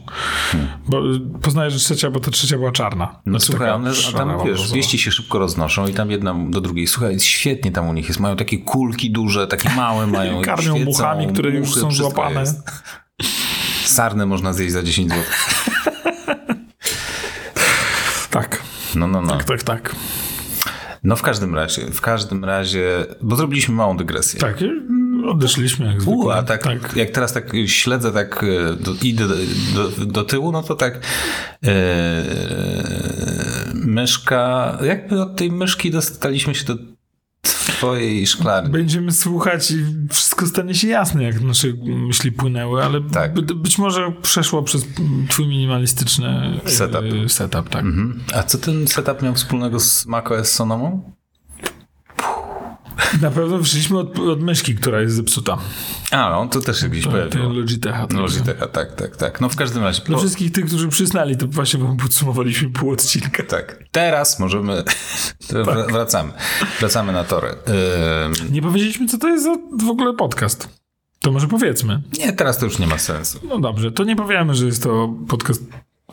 [0.88, 3.20] Bo y, poznaję, że trzecia, bo ta trzecia była czarna.
[3.26, 6.60] No Znaczy słuchaj, one a tam wiesz, wieści się szybko roznoszą i tam jedna do
[6.60, 6.86] drugiej.
[6.86, 8.20] Słuchaj, świetnie tam u nich jest.
[8.20, 10.42] Mają takie kulki duże, takie małe mają.
[10.50, 12.40] Karmią muchami, które już są złapane.
[12.40, 12.60] jest.
[14.00, 15.24] Sarnę można zjeść za 10 zł.
[18.30, 18.62] Tak,
[18.94, 19.36] No, no, no.
[19.36, 19.94] tak, tak, tak.
[21.04, 24.40] No w każdym razie, w każdym razie, bo zrobiliśmy małą dygresję.
[24.40, 24.56] Tak,
[25.28, 26.16] odeszliśmy jak zwykle.
[26.24, 29.34] U, a tak, jak teraz tak śledzę, tak e, do, idę do,
[29.74, 31.00] do, do tyłu, no to tak
[31.66, 31.70] e,
[33.74, 36.74] myszka, jakby od tej myszki dostaliśmy się do
[37.80, 38.70] twojej szklarni.
[38.70, 39.76] Będziemy słuchać i
[40.10, 43.34] wszystko stanie się jasne, jak nasze myśli płynęły, ale Tak.
[43.34, 44.86] by, być może przeszło przez
[45.28, 47.04] twój minimalistyczny e, Setup.
[47.28, 47.84] setup tak.
[47.84, 48.20] Mhm.
[48.34, 51.12] A co ten setup miał wspólnego z macOS Sonomą?
[53.22, 55.58] Na pewno wyszliśmy od, od myszki, która jest zepsuta.
[56.10, 57.12] A, no, to też pojawiło.
[57.30, 58.06] to Logitecha.
[58.06, 58.18] tak.
[58.18, 59.40] Logitecha, tak, tak, tak.
[59.40, 60.02] No w każdym razie.
[60.04, 63.42] Dla po- wszystkich tych, którzy przysnali, to właśnie wam podsumowaliśmy pół odcinka.
[63.42, 63.84] Tak.
[63.92, 64.82] Teraz możemy.
[65.50, 66.32] wra- Wracamy.
[66.80, 67.48] Wracamy na tory.
[67.48, 69.54] Ym, Nie powiedzieliśmy, co to jest za
[69.86, 70.80] w ogóle podcast.
[71.20, 72.02] To może powiedzmy.
[72.18, 73.40] nie, teraz to już nie ma sensu.
[73.48, 75.62] No dobrze, to nie powiemy, że jest to podcast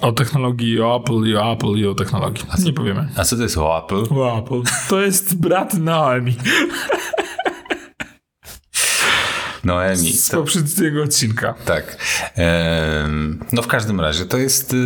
[0.02, 2.46] o technologii, o Apple i o Apple i o technologii.
[2.60, 3.10] Nie powiemy.
[3.16, 4.16] A co to jest o Apple?
[4.16, 4.62] O Apple.
[4.90, 6.36] To jest brat Naomi
[9.64, 10.14] Noemi.
[10.14, 11.54] z poprzedniego odcinka.
[11.66, 11.98] tak.
[13.06, 14.78] Ym, no w każdym razie to jest y,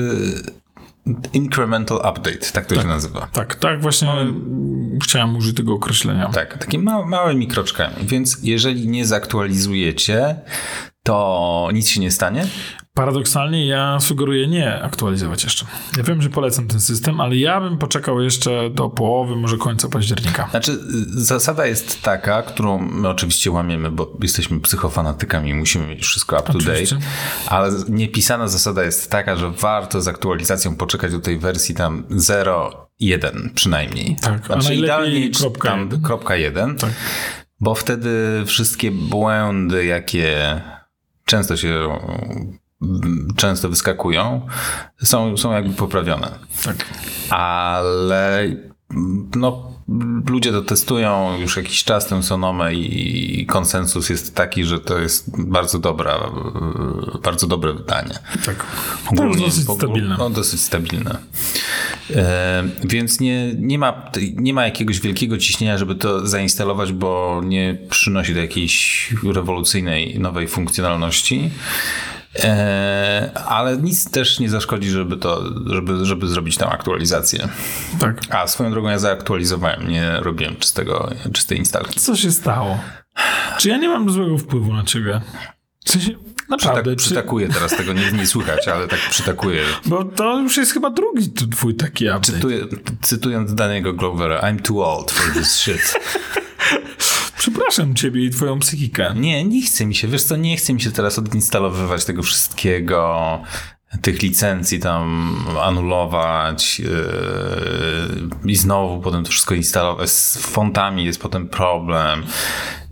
[1.33, 3.27] incremental update, tak to się nazywa.
[3.33, 4.09] Tak, tak właśnie
[5.03, 6.29] chciałem użyć tego określenia.
[6.29, 7.95] Tak, takimi ma, małymi kroczkami.
[8.01, 10.35] Więc jeżeli nie zaktualizujecie,
[11.03, 12.47] to nic się nie stanie.
[12.93, 15.65] Paradoksalnie ja sugeruję nie aktualizować jeszcze.
[15.97, 19.89] Ja wiem, że polecam ten system, ale ja bym poczekał jeszcze do połowy, może końca
[19.89, 20.47] października.
[20.51, 20.77] Znaczy, y,
[21.25, 26.51] zasada jest taka, którą my oczywiście łamiemy, bo jesteśmy psychofanatykami i musimy mieć wszystko up
[26.51, 26.95] to Oczywiście.
[26.95, 27.07] date,
[27.47, 33.49] ale niepisana zasada jest taka, że warto z aktualizacją poczekać do tej wersji tam 0.1
[33.53, 34.15] przynajmniej.
[34.21, 36.01] Tak, a znaczy idealnie kropka tam jeden.
[36.01, 36.89] kropka 1, Tak.
[37.59, 40.61] bo wtedy wszystkie błędy, jakie
[41.25, 41.87] często się
[43.35, 44.47] często wyskakują,
[45.03, 46.31] są, są jakby poprawione
[46.63, 46.85] Tak.
[47.29, 48.49] ale
[49.35, 49.71] no,
[50.29, 55.41] ludzie to testują już jakiś czas tę Sonomę i konsensus jest taki, że to jest
[55.47, 56.19] bardzo dobra,
[57.23, 58.19] bardzo dobre wydanie.
[58.45, 58.65] Tak.
[59.11, 60.15] Jest dosyć stabilne.
[60.19, 61.17] No, dosyć stabilne.
[62.15, 67.77] E, więc nie, nie, ma, nie ma jakiegoś wielkiego ciśnienia, żeby to zainstalować, bo nie
[67.89, 71.51] przynosi do jakiejś rewolucyjnej nowej funkcjonalności.
[72.39, 77.47] E, ale nic też nie zaszkodzi, żeby to, żeby, żeby zrobić tę aktualizację.
[77.99, 78.21] Tak.
[78.29, 81.99] A swoją drogą ja zaaktualizowałem, nie robiłem czystego, czystej instalki.
[81.99, 82.79] Co się stało?
[83.57, 85.21] Czy ja nie mam złego wpływu na ciebie?
[85.85, 86.11] W sensie,
[86.49, 86.91] Naprawdę.
[86.91, 89.63] Tak czy- przytakuję teraz, tego nie, nie słychać, ale tak przytakuję.
[89.85, 92.31] Bo to już jest chyba drugi twój taki update.
[92.31, 92.65] Cytuję,
[93.01, 95.93] cytując Daniego Glovera, I'm too old for this shit.
[97.41, 99.13] Przepraszam ciebie i twoją psychikę.
[99.15, 103.41] Nie, nie chce mi się, wiesz co, nie chce mi się teraz odinstalowywać tego wszystkiego,
[104.01, 106.89] tych licencji tam anulować yy,
[108.45, 110.09] i znowu potem to wszystko instalować.
[110.09, 112.23] Z fontami jest potem problem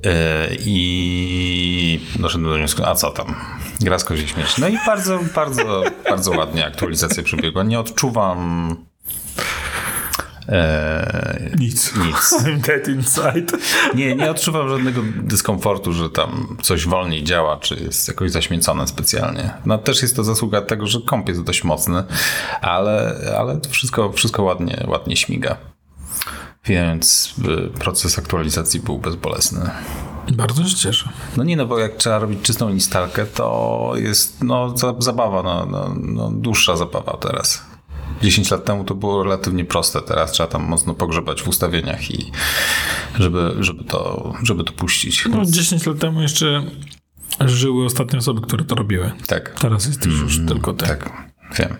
[0.03, 0.11] yy,
[0.65, 3.35] i doszedłem do wniosku, a co tam,
[3.81, 4.61] gra z kozie śmierci.
[4.61, 7.63] No i bardzo, bardzo, bardzo ładnie aktualizacja przebiegła.
[7.63, 8.75] Nie odczuwam
[10.49, 11.93] yy, Nic.
[11.95, 12.15] nic.
[12.43, 13.57] I'm dead inside.
[13.95, 19.49] Nie, nie odczuwam żadnego dyskomfortu, że tam coś wolniej działa, czy jest jakoś zaśmiecone specjalnie.
[19.65, 22.03] No też jest to zasługa tego, że komp jest dość mocny,
[22.61, 25.57] ale, ale to wszystko, wszystko ładnie, ładnie śmiga.
[26.65, 27.33] Więc
[27.75, 29.69] y, proces aktualizacji był bezbolesny.
[30.31, 31.09] Bardzo się cieszę.
[31.37, 35.65] No nie, no bo jak trzeba robić czystą instalkę, to jest no, za- zabawa, no,
[35.65, 37.61] no, no, dłuższa zabawa teraz.
[38.21, 42.31] 10 lat temu to było relatywnie proste, teraz trzeba tam mocno pogrzebać w ustawieniach i
[43.19, 45.25] żeby, żeby, to, żeby to puścić.
[45.25, 46.63] No, 10 lat temu jeszcze
[47.45, 49.11] żyły ostatnie osoby, które to robiły.
[49.27, 50.85] Tak, Teraz jesteś już tylko ty.
[50.85, 51.09] tak,
[51.59, 51.75] wiem.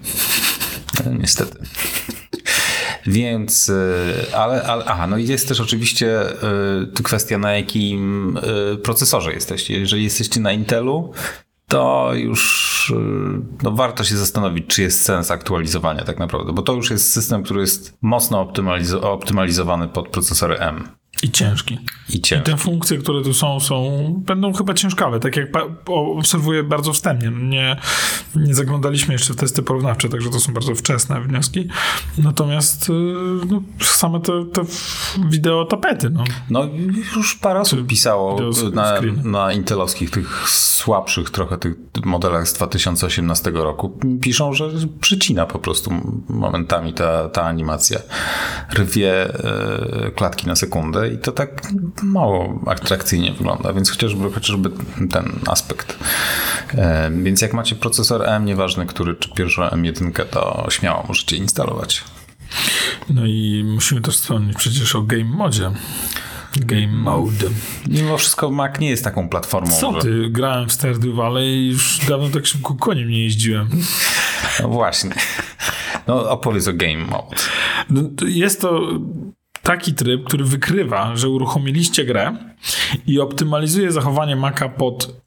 [1.05, 1.57] E, Niestety.
[3.07, 6.21] Więc, y, ale, ale, aha, no i jest też oczywiście
[6.99, 8.37] y, kwestia na jakim
[8.73, 9.79] y, procesorze jesteście.
[9.79, 11.13] Jeżeli jesteście na Intelu,
[11.69, 12.95] to już y,
[13.63, 17.43] no, warto się zastanowić, czy jest sens aktualizowania tak naprawdę, bo to już jest system,
[17.43, 20.87] który jest mocno optymalizo- optymalizowany pod procesory M
[21.23, 21.77] I ciężki.
[22.09, 22.51] i I ciężki.
[22.51, 25.19] te funkcje, które tu są, są będą chyba ciężkawe.
[25.19, 25.49] Tak jak
[25.87, 27.31] obserwuję bardzo wstępnie.
[27.31, 27.77] Nie,
[28.35, 31.67] nie zaglądaliśmy jeszcze w testy porównawcze, także to są bardzo wczesne wnioski.
[32.17, 32.93] Natomiast y,
[33.49, 34.61] no, same te, te
[35.29, 36.09] wideo tapety.
[36.09, 36.23] No.
[36.49, 36.67] No
[37.15, 38.39] już parę osób pisało
[38.73, 43.99] na, na intelowskich, tych słabszych trochę tych modelach z 2018 roku.
[44.21, 44.69] Piszą, że
[45.01, 45.91] przycina po prostu
[46.29, 47.99] momentami ta, ta animacja.
[48.73, 51.61] Rwie e, klatki na sekundę i to tak
[52.03, 54.69] mało atrakcyjnie wygląda, więc chociażby, chociażby
[55.11, 55.99] ten aspekt.
[56.75, 62.03] E, więc jak macie procesor M, nieważne który, czy pierwszą M1, to śmiało możecie instalować.
[63.09, 65.71] no i musimy też wspomnieć przecież o game modzie.
[66.55, 67.47] Game mode.
[67.87, 69.99] Mimo wszystko Mac nie jest taką platformą, Co że...
[69.99, 70.29] ty?
[70.29, 73.69] Grałem w Stardew Valley i już dawno tak szybko koniem nie jeździłem.
[74.61, 75.11] No właśnie.
[76.07, 77.35] No opowiedz o Game Mode.
[77.89, 78.81] No, Jest to
[79.69, 82.37] taki tryb, który wykrywa, że uruchomiliście grę
[83.07, 85.21] i optymalizuje zachowanie Maca pod,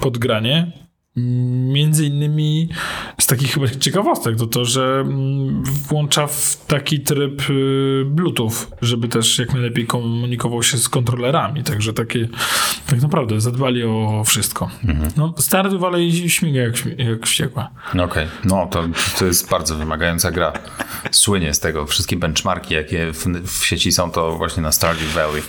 [0.00, 0.72] pod granie.
[1.16, 2.68] Między innymi
[3.20, 9.08] z takich chyba ciekawostek to to, że ym, włącza w taki tryb y, Bluetooth, żeby
[9.08, 11.64] też jak najlepiej komunikował się z kontrolerami.
[11.64, 12.28] Także takie
[12.86, 14.70] tak naprawdę zadbali o wszystko.
[15.16, 17.70] No, Stardew Valley śmiga jak, jak wściekła.
[17.94, 18.84] No Okej, no to,
[19.18, 20.52] to jest bardzo wymagająca gra.
[21.10, 21.86] Słynie z tego.
[21.86, 25.42] Wszystkie benchmarki, jakie w, w sieci są, to właśnie na Stardew Valley.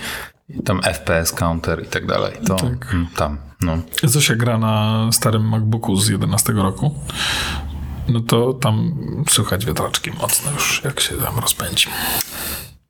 [0.59, 2.33] I Tam FPS, counter i tak dalej.
[2.47, 3.77] To mm, tam, no.
[4.03, 6.95] Zosia gra na starym MacBooku z 11 roku.
[8.07, 8.95] No to tam
[9.29, 11.87] słychać wiatraczki mocno już, jak się tam rozpędzi.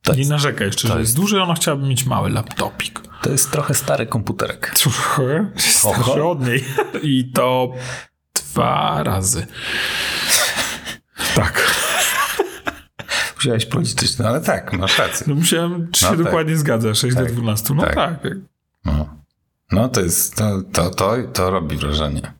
[0.02, 3.00] To Nie jest, narzeka jeszcze, że jest duży, ona chciałaby mieć mały laptopik.
[3.22, 4.72] to jest trochę stary komputerek.
[4.78, 6.64] Trochę starszy od niej.
[7.02, 7.72] I to
[8.34, 9.46] dwa razy.
[11.34, 11.74] Tak.
[13.42, 15.26] Musiałeś policzyć, no ale tak, masz rację.
[15.28, 16.24] No musiałem, czy No się tak.
[16.24, 17.32] dokładnie zgadza, 6 do Tak.
[17.32, 17.74] 12.
[17.74, 17.94] No Tak.
[17.94, 18.20] tak.
[18.84, 19.08] No,
[19.72, 22.32] no to jest, to, to, to, to robi wrażenie.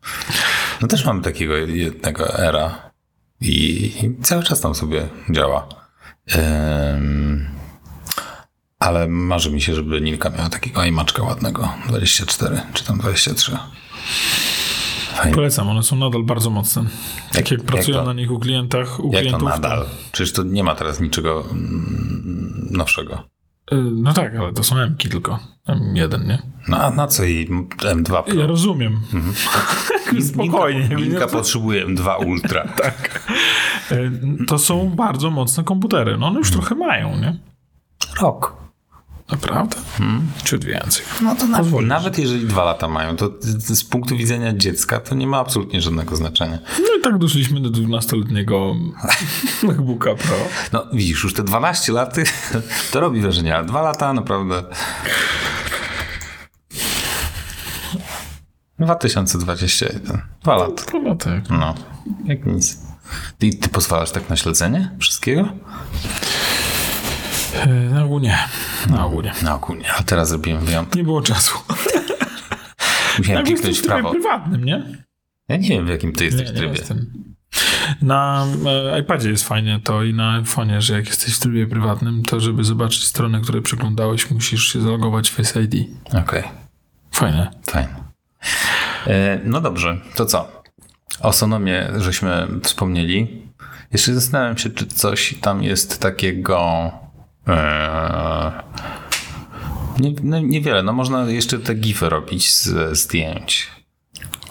[0.80, 2.90] No też mamy takiego jednego era
[3.40, 3.50] i,
[4.02, 5.68] i cały czas tam sobie działa.
[6.96, 7.46] Ym,
[8.78, 13.56] ale marzy mi się, żeby Nilka miała takiego iMaczka ładnego, 24 czy tam 23.
[15.14, 15.34] Fajnie.
[15.34, 16.82] Polecam, one są nadal bardzo mocne.
[17.32, 18.04] Tak jak, jak pracują to?
[18.04, 19.48] na nich u klientach, u Jak to klientów.
[19.48, 19.86] nadal?
[20.12, 23.14] Przecież to nie ma teraz niczego mm, nowszego.
[23.72, 25.38] Y, No tak, ale to są M-ki tylko.
[25.68, 26.42] M1, nie?
[26.68, 27.48] No a na co jej
[27.78, 28.34] M2 Pro?
[28.34, 29.00] Ja rozumiem.
[30.32, 30.80] Spokojnie.
[30.80, 32.68] Nilka, Nilka Nie, to- potrzebuje M2 Ultra.
[32.82, 33.22] tak.
[33.92, 34.10] Y,
[34.46, 36.16] To są bardzo mocne komputery.
[36.18, 37.38] No one już trochę mają, nie?
[38.20, 38.61] Rok.
[39.32, 39.76] Naprawdę?
[40.44, 41.04] Ciut więcej.
[41.22, 41.88] No to nawet, Pozwolisz.
[41.88, 46.16] nawet jeżeli dwa lata mają, to z punktu widzenia dziecka to nie ma absolutnie żadnego
[46.16, 46.58] znaczenia.
[46.78, 48.74] No i tak doszliśmy do 12-letniego
[49.62, 50.36] MacBooka Pro.
[50.72, 52.16] No widzisz, już te 12 lat
[52.92, 54.62] to robi wrażenie, ale dwa lata naprawdę...
[58.78, 60.22] 2021.
[60.42, 60.82] Dwa lata.
[60.92, 61.50] Chyba tak.
[61.50, 61.74] No,
[62.24, 62.78] jak nic.
[63.38, 65.48] Ty, ty pozwalasz tak na śledzenie wszystkiego?
[67.66, 68.38] Y, Na ogół nie.
[68.90, 69.32] Na ogół nie.
[69.42, 70.94] Na ogół nie, a teraz zrobiłem wyjątek.
[70.94, 71.58] Nie było czasu.
[73.18, 74.10] Musiałem kliknąć w trybie prawo.
[74.10, 74.82] prywatnym, nie?
[75.48, 76.72] Ja nie wiem, w jakim ty jesteś nie, trybie.
[76.72, 77.12] Nie jestem.
[78.02, 78.46] Na
[78.94, 82.40] e, iPadzie jest fajnie to i na iPhone'ie, że jak jesteś w trybie prywatnym, to
[82.40, 85.74] żeby zobaczyć stronę, której przeglądałeś, musisz się zalogować w Face ID.
[86.18, 86.42] Okej,
[87.12, 87.50] Fajne.
[87.66, 87.94] fajnie.
[89.06, 90.62] E, no dobrze, to co?
[91.20, 93.42] O Sonomie żeśmy wspomnieli.
[93.92, 96.90] Jeszcze zastanawiam się, czy coś tam jest takiego...
[97.48, 98.52] E,
[99.98, 100.82] nie, no, niewiele.
[100.82, 103.68] No można jeszcze te gify robić z zdjęć.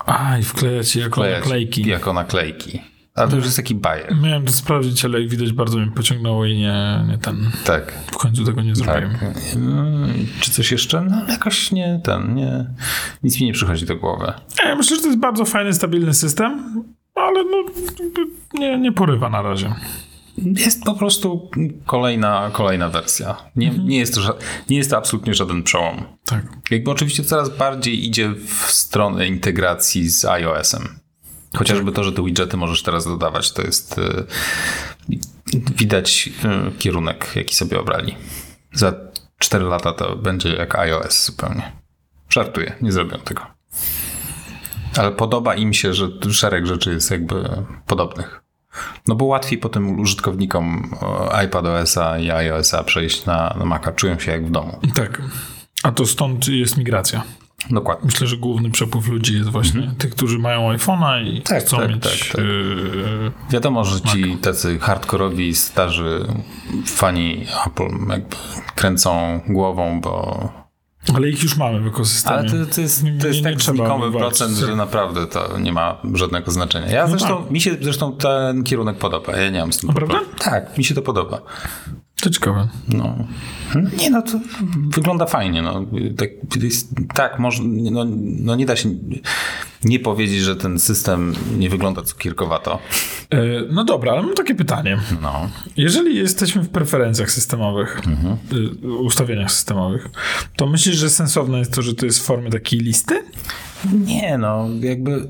[0.06, 1.88] A, i wklejać je jako Klejać naklejki.
[1.88, 2.82] Jako naklejki.
[3.15, 4.15] Ale to już jest taki bajer.
[4.21, 7.51] Miałem to sprawdzić, ale jak widać bardzo mnie pociągnęło i nie, nie ten.
[7.65, 7.91] Tak.
[8.12, 8.77] W końcu tego nie Tak.
[8.77, 9.17] zrobiłem.
[9.56, 11.01] Mm, Czy coś jeszcze?
[11.01, 12.65] No jakoś nie, ten, nie,
[13.23, 14.34] nic mi nie przychodzi do głowy.
[14.65, 16.84] Nie, myślę, że to jest bardzo fajny, stabilny system,
[17.15, 17.58] ale no,
[18.54, 19.73] nie, nie porywa na razie.
[20.41, 21.49] Jest po prostu
[21.86, 23.38] kolejna, kolejna wersja.
[23.56, 24.38] Nie, nie, jest to,
[24.69, 26.04] nie jest to absolutnie żaden przełom.
[26.25, 26.45] Tak.
[26.71, 30.99] Jakby oczywiście coraz bardziej idzie w stronę integracji z iOS-em.
[31.58, 34.25] Chociażby to, że te widgety możesz teraz dodawać, to jest y,
[35.77, 36.30] widać
[36.69, 38.15] y, kierunek, jaki sobie obrali.
[38.73, 38.93] Za
[39.39, 41.71] 4 lata to będzie jak iOS zupełnie.
[42.30, 43.41] Żartuję, nie zrobią tego.
[44.97, 47.49] Ale podoba im się, że szereg rzeczy jest jakby
[47.88, 48.40] podobnych.
[49.08, 50.96] No bo łatwiej potem użytkownikom
[51.32, 53.92] e, iPadOS-a i iOS-a przejść na, na Maca.
[53.92, 54.80] Czują się jak w domu.
[54.96, 55.22] Tak.
[55.84, 57.24] A to stąd jest migracja.
[57.70, 58.06] Dokładnie.
[58.06, 61.42] Myślę, że główny przepływ ludzi jest właśnie tych, którzy mają iPhone'a i.
[61.42, 62.46] Tak, chcą tak, mieć tak, tak.
[62.46, 66.28] yy, Wiadomo, że ci tacy hardkorowi, starzy
[66.86, 68.36] fani Apple jakby
[68.76, 70.61] kręcą głową, bo...
[71.16, 72.38] Ale ich już mamy w ekosystemie.
[72.38, 75.98] Ale to, to jest, to jest Nie- tak znikomy procent, że naprawdę to nie ma
[76.14, 76.88] żadnego znaczenia.
[76.88, 79.38] Ja zresztą, mi się zresztą ten kierunek podoba.
[79.38, 80.26] Ja nie mam z tym problemu.
[80.40, 81.42] Tak, mi się to podoba.
[82.22, 82.68] To ciekawe.
[82.88, 83.16] No.
[83.98, 84.40] Nie no, to
[84.90, 85.62] wygląda fajnie.
[85.62, 85.86] No.
[86.18, 86.30] Tak,
[86.64, 88.06] jest, tak może, no,
[88.40, 88.90] no nie da się
[89.84, 92.80] nie powiedzieć, że ten system nie wygląda cukierkowato.
[93.30, 93.38] E,
[93.72, 94.98] No dobra, ale mam takie pytanie.
[95.22, 95.50] No.
[95.78, 98.38] Jeżeli jesteśmy w preferencjach systemowych, Mhm.
[98.84, 100.08] y, ustawieniach systemowych,
[100.56, 103.24] to myślisz, że sensowne jest to, że to jest w formie takiej listy?
[103.94, 105.28] Nie, no jakby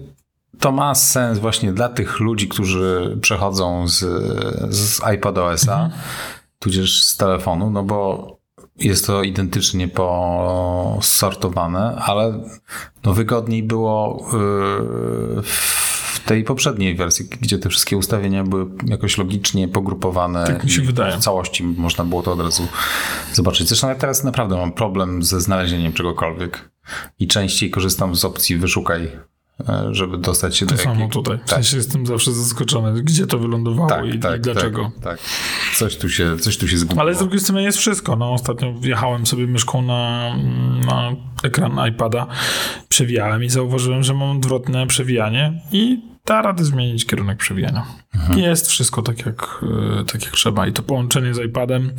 [0.59, 3.99] to ma sens właśnie dla tych ludzi, którzy przechodzą z,
[4.75, 5.89] z iPadOS-a,
[6.61, 8.27] tudzież z telefonu, no bo
[8.77, 12.43] jest to identycznie posortowane, ale
[13.03, 19.67] no wygodniej było yy, w tej poprzedniej wersji, gdzie te wszystkie ustawienia były jakoś logicznie
[19.67, 20.47] pogrupowane.
[20.47, 21.17] Tak mi się wydaje.
[21.17, 22.67] W całości można było to od razu
[23.33, 23.67] zobaczyć.
[23.67, 26.71] Zresztą ja teraz naprawdę mam problem ze znalezieniem czegokolwiek
[27.19, 29.11] i częściej korzystam z opcji wyszukaj,
[29.91, 31.37] żeby dostać się To do samo jakiego- tutaj.
[31.37, 34.91] W Tak, sensie jestem zawsze zaskoczony, gdzie to wylądowało tak, i, tak, i dlaczego.
[34.95, 35.19] Tak, tak.
[35.75, 37.01] Coś tu się, coś tu się zgubiło.
[37.01, 38.15] Ale z drugiej strony jest wszystko.
[38.15, 40.31] No, ostatnio wjechałem sobie myszką na,
[40.85, 41.11] na
[41.43, 42.27] ekran iPada,
[42.89, 47.85] przewijałem i zauważyłem, że mam odwrotne przewijanie i da radę zmienić kierunek przewijania.
[48.35, 49.63] Jest wszystko tak jak,
[50.01, 50.67] e, tak jak trzeba.
[50.67, 51.91] I to połączenie z iPadem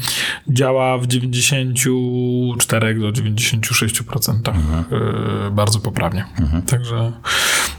[0.48, 6.24] działa w 94 do 96% e, bardzo poprawnie.
[6.66, 7.12] Także,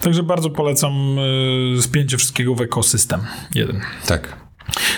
[0.02, 0.94] także bardzo polecam
[1.78, 3.20] e, spięcie wszystkiego w ekosystem
[3.56, 3.82] jeden.
[4.08, 4.38] Tak,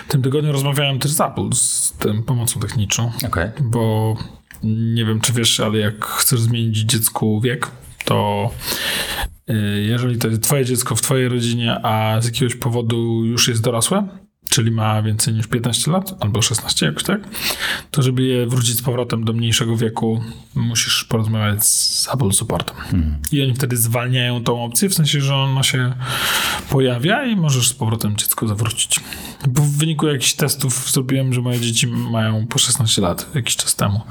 [0.08, 3.50] W tym tygodniu rozmawiałem też z Apple, z tym pomocą techniczną, okej.
[3.62, 4.16] bo
[4.64, 7.68] nie wiem, czy wiesz, ale jak chcesz zmienić dziecku wiek,
[8.06, 8.50] to
[9.88, 14.08] jeżeli to jest twoje dziecko w twojej rodzinie, a z jakiegoś powodu już jest dorosłe,
[14.50, 17.22] czyli ma więcej niż 15 lat, albo 16 jakoś tak,
[17.92, 20.22] to żeby je wrócić z powrotem do mniejszego wieku,
[20.56, 22.76] musisz porozmawiać z Apple Supportem.
[23.32, 25.94] I oni wtedy zwalniają tą opcję, w sensie, że ona się
[26.70, 29.00] pojawia i możesz z powrotem dziecko zawrócić.
[29.48, 33.76] Bo w wyniku jakichś testów zrobiłem, że moje dzieci mają po 16 lat jakiś czas
[33.76, 34.02] temu.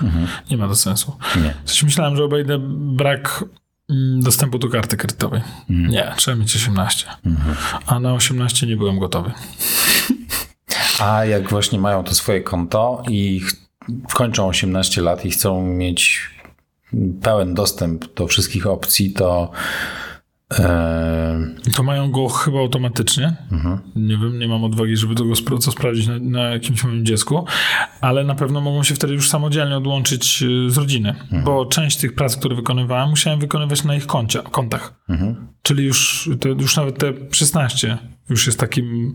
[0.50, 1.16] Nie ma to sensu.
[1.36, 1.54] Nie.
[1.64, 2.58] Coś myślałem, że obejdę
[2.96, 3.44] brak
[4.18, 5.42] dostępu do karty kredytowej.
[5.68, 7.06] Nie, trzeba mieć 18.
[7.86, 9.32] A na 18 nie byłem gotowy.
[11.00, 13.40] A jak właśnie mają to swoje konto i
[14.12, 16.30] kończą 18 lat i chcą mieć
[17.22, 19.50] pełen dostęp do wszystkich opcji, to
[21.76, 23.36] To mają go chyba automatycznie.
[23.96, 27.44] Nie wiem, nie mam odwagi, żeby tego spro- sprawdzić na, na jakimś moim dziecku,
[28.00, 32.14] ale na pewno mogą się wtedy już samodzielnie odłączyć y, z rodziny, bo część tych
[32.14, 34.94] prac, które wykonywałem, musiałem wykonywać na ich koncie, kontach.
[35.62, 37.98] Czyli już, te, już nawet te 16
[38.30, 39.14] już jest takim,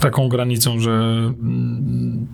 [0.00, 2.26] taką granicą, że mm,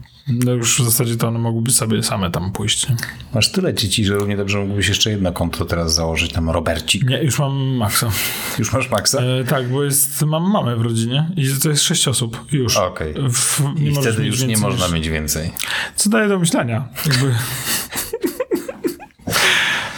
[0.44, 2.88] no już w zasadzie to one mogłyby sobie same tam pójść.
[2.88, 2.96] nie?
[3.34, 7.08] masz tyle dzieci, że równie dobrze mógłbyś jeszcze jedno konto teraz założyć, tam Robercik.
[7.08, 8.10] Nie, już mam maksa.
[8.58, 9.20] Już masz maksa?
[9.20, 12.76] E, tak, bo jest, mam mamę w rodzinie i to jest sześć osób już.
[12.76, 13.14] Okej.
[13.30, 15.50] W, I wtedy już nie można niż- mieć więcej.
[15.96, 16.88] Co daje do myślenia?
[17.06, 17.34] Jakby...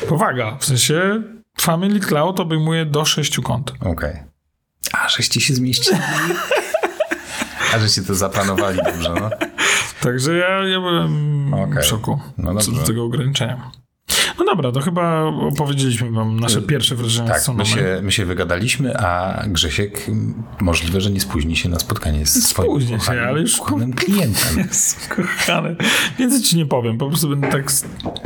[0.08, 1.22] Powaga, w sensie
[1.60, 3.72] Family Cloud obejmuje do sześciu kont.
[3.80, 4.31] Okej.
[4.92, 5.98] A, żeście się zmieścili.
[7.74, 9.30] A żeście to zaplanowali dobrze, no.
[10.00, 11.82] Także ja, ja byłem Okej.
[11.82, 13.70] w szoku No co do tego ograniczenia.
[14.38, 17.66] No dobra, to chyba opowiedzieliśmy wam nasze pierwsze wrażenia Tak, z Sonomem.
[17.66, 20.06] my się, my się wygadaliśmy, a Grzesiek
[20.60, 23.92] możliwe, że nie spóźni się na spotkanie z swoim Spóźni się, ukochanym- ale już- ukochanym
[23.92, 24.58] klientem.
[24.68, 25.76] Jezu, kochany.
[26.18, 27.72] Więcej ci nie powiem, po prostu będę tak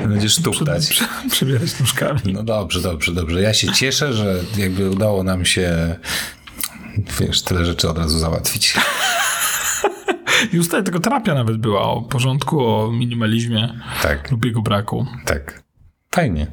[0.08, 0.88] Będziesz tuchtać.
[0.88, 2.20] prze, przebierać nóżkami.
[2.32, 3.42] No dobrze, dobrze, dobrze.
[3.42, 5.96] Ja się cieszę, że jakby udało nam się
[7.20, 8.74] wiesz, tyle rzeczy od razu załatwić.
[10.53, 15.07] I tutaj tylko terapia nawet była o porządku, o minimalizmie Tak, lub jego braku.
[15.24, 15.62] tak.
[16.14, 16.47] Fajnie.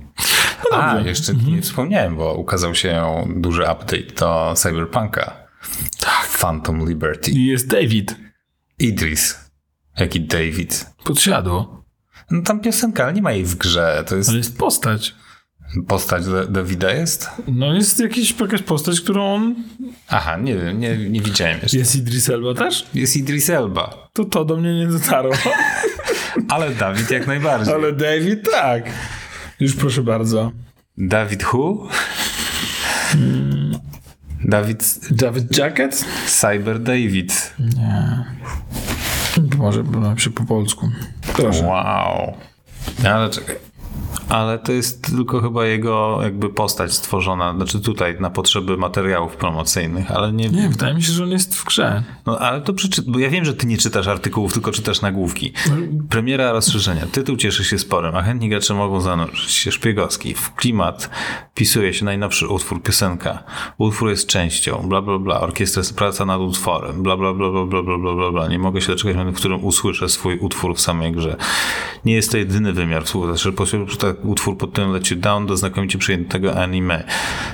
[0.74, 3.04] A, jeszcze nie wspomniałem, bo ukazał się
[3.36, 5.34] duży update do Cyberpunka.
[6.00, 6.28] Tak.
[6.39, 7.32] Phantom Liberty.
[7.32, 8.16] I jest David.
[8.80, 9.39] Idris.
[10.00, 10.86] Jaki David.
[11.04, 11.84] Podsiadło.
[12.32, 14.04] No tam piosenka, ale nie ma jej w grze.
[14.08, 15.16] To jest Ale jest postać.
[15.88, 17.30] Postać Da- Davida jest?
[17.47, 19.55] No jest jakiś, jakaś postać, którą on...
[20.07, 21.78] Aha, nie wiem, nie, nie widziałem jeszcze.
[21.78, 22.86] Jest Idris Elba też?
[22.93, 24.09] Jest Idris Elba.
[24.13, 25.34] To to do mnie nie dotarło.
[26.49, 27.74] Ale Dawid jak najbardziej.
[27.74, 28.84] Ale David tak.
[29.59, 30.51] Już proszę bardzo.
[30.97, 31.88] Dawid who?
[34.45, 36.05] Dawid David Jacket?
[36.28, 37.53] Cyber David.
[39.57, 39.84] Może
[40.17, 40.89] się po polsku.
[41.34, 41.63] Proszę.
[41.65, 42.34] Wow.
[43.05, 43.72] Ale czekaj.
[44.34, 50.12] Ale to jest tylko chyba jego jakby postać stworzona, znaczy tutaj na potrzeby materiałów promocyjnych,
[50.12, 52.04] ale nie, Nie, wydaje mi się, że on jest w grze.
[52.26, 53.02] No ale to przeczy...
[53.08, 55.54] bo ja wiem, że ty nie czytasz artykułów, tylko czytasz nagłówki.
[56.10, 57.06] Premiera rozszerzenia.
[57.12, 60.34] Tytuł cieszy się sporem, a chętni gracze mogą zanurzyć się szpiegowski.
[60.34, 61.10] W klimat
[61.52, 63.44] wpisuje się najnowszy utwór, piosenka.
[63.78, 65.42] Utwór jest częścią, bla bla bla.
[65.42, 68.48] Orkiestra jest praca nad utworem, bla bla bla bla bla bla bla bla.
[68.48, 71.36] Nie mogę się doczekać w którym usłyszę swój utwór w samej grze.
[72.06, 73.52] Nie jest to jedyny wymiar współpracy.
[74.24, 77.03] Utwór pod tym Let You Down do znakomicie przyjętego anime,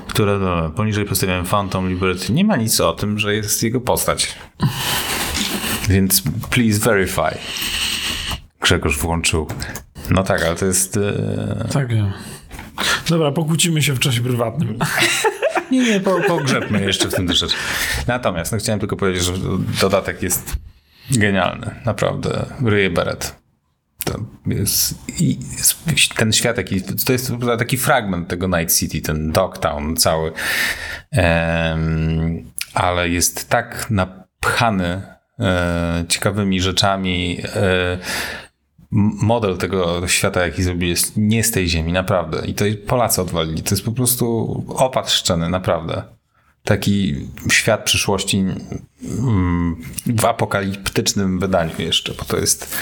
[0.07, 2.34] które e, poniżej przedstawiałem Phantom Liberty.
[2.34, 4.36] Nie ma nic o tym, że jest jego postać.
[5.89, 7.38] Więc please verify.
[8.61, 9.47] Grzegorz włączył.
[10.09, 10.97] No tak, ale to jest.
[10.97, 11.67] E...
[11.74, 12.11] Tak, wiem.
[13.09, 14.78] Dobra, pokłócimy się w czasie prywatnym.
[15.72, 17.57] Nie, nie, po, pogrzebmy jeszcze w tym troszeczkę.
[18.07, 19.34] Natomiast no, chciałem tylko powiedzieć, że
[19.82, 20.55] dodatek jest
[21.11, 21.76] genialny.
[21.86, 22.45] Naprawdę.
[22.65, 23.36] Ryje beret.
[23.99, 23.99] To jest, i jest
[26.18, 30.32] ten świat, jaki, to jest taki fragment tego Night City, ten Dogtown cały.
[32.74, 35.01] Ale jest tak napchany
[35.39, 37.41] e, ciekawymi rzeczami.
[37.55, 37.97] E,
[39.22, 42.45] model tego świata, jaki zrobili, jest nie z tej ziemi, naprawdę.
[42.45, 43.64] I to Polacy odwalili.
[43.64, 46.18] To jest po prostu opad szczeny, naprawdę.
[46.70, 47.15] Taki
[47.51, 52.78] świat przyszłości mm, w apokaliptycznym wydaniu jeszcze, bo to jest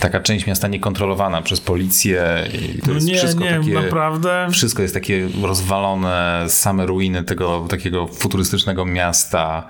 [0.00, 3.74] taka część miasta niekontrolowana przez policję i to No jest nie, wszystko nie, takie...
[3.74, 4.48] naprawdę.
[4.52, 9.68] Wszystko jest takie rozwalone, same ruiny tego takiego futurystycznego miasta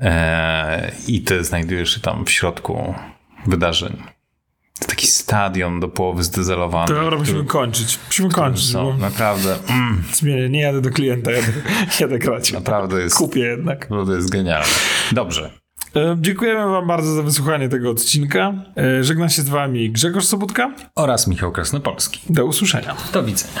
[0.00, 2.94] e, i ty znajdujesz się tam w środku
[3.46, 4.15] wydarzeń.
[4.80, 6.88] To taki stadion do połowy zdezelowany.
[6.88, 7.98] To dobra, musimy kończyć.
[8.06, 11.48] Musimy kończyć, są bo naprawdę, mm, zmienię, nie jadę do klienta, jadę,
[12.00, 12.52] jadę grać.
[12.52, 13.80] naprawdę jest, Kupię jednak.
[13.80, 14.66] naprawdę jest genialne.
[15.12, 15.50] Dobrze.
[15.96, 18.52] E, Dziękujemy wam bardzo za wysłuchanie tego odcinka.
[18.76, 20.74] E, Żegna się z wami Grzegorz Sobutka.
[20.94, 22.20] Oraz Michał Krasnopolski.
[22.30, 22.96] Do usłyszenia.
[23.12, 23.60] Do widzenia.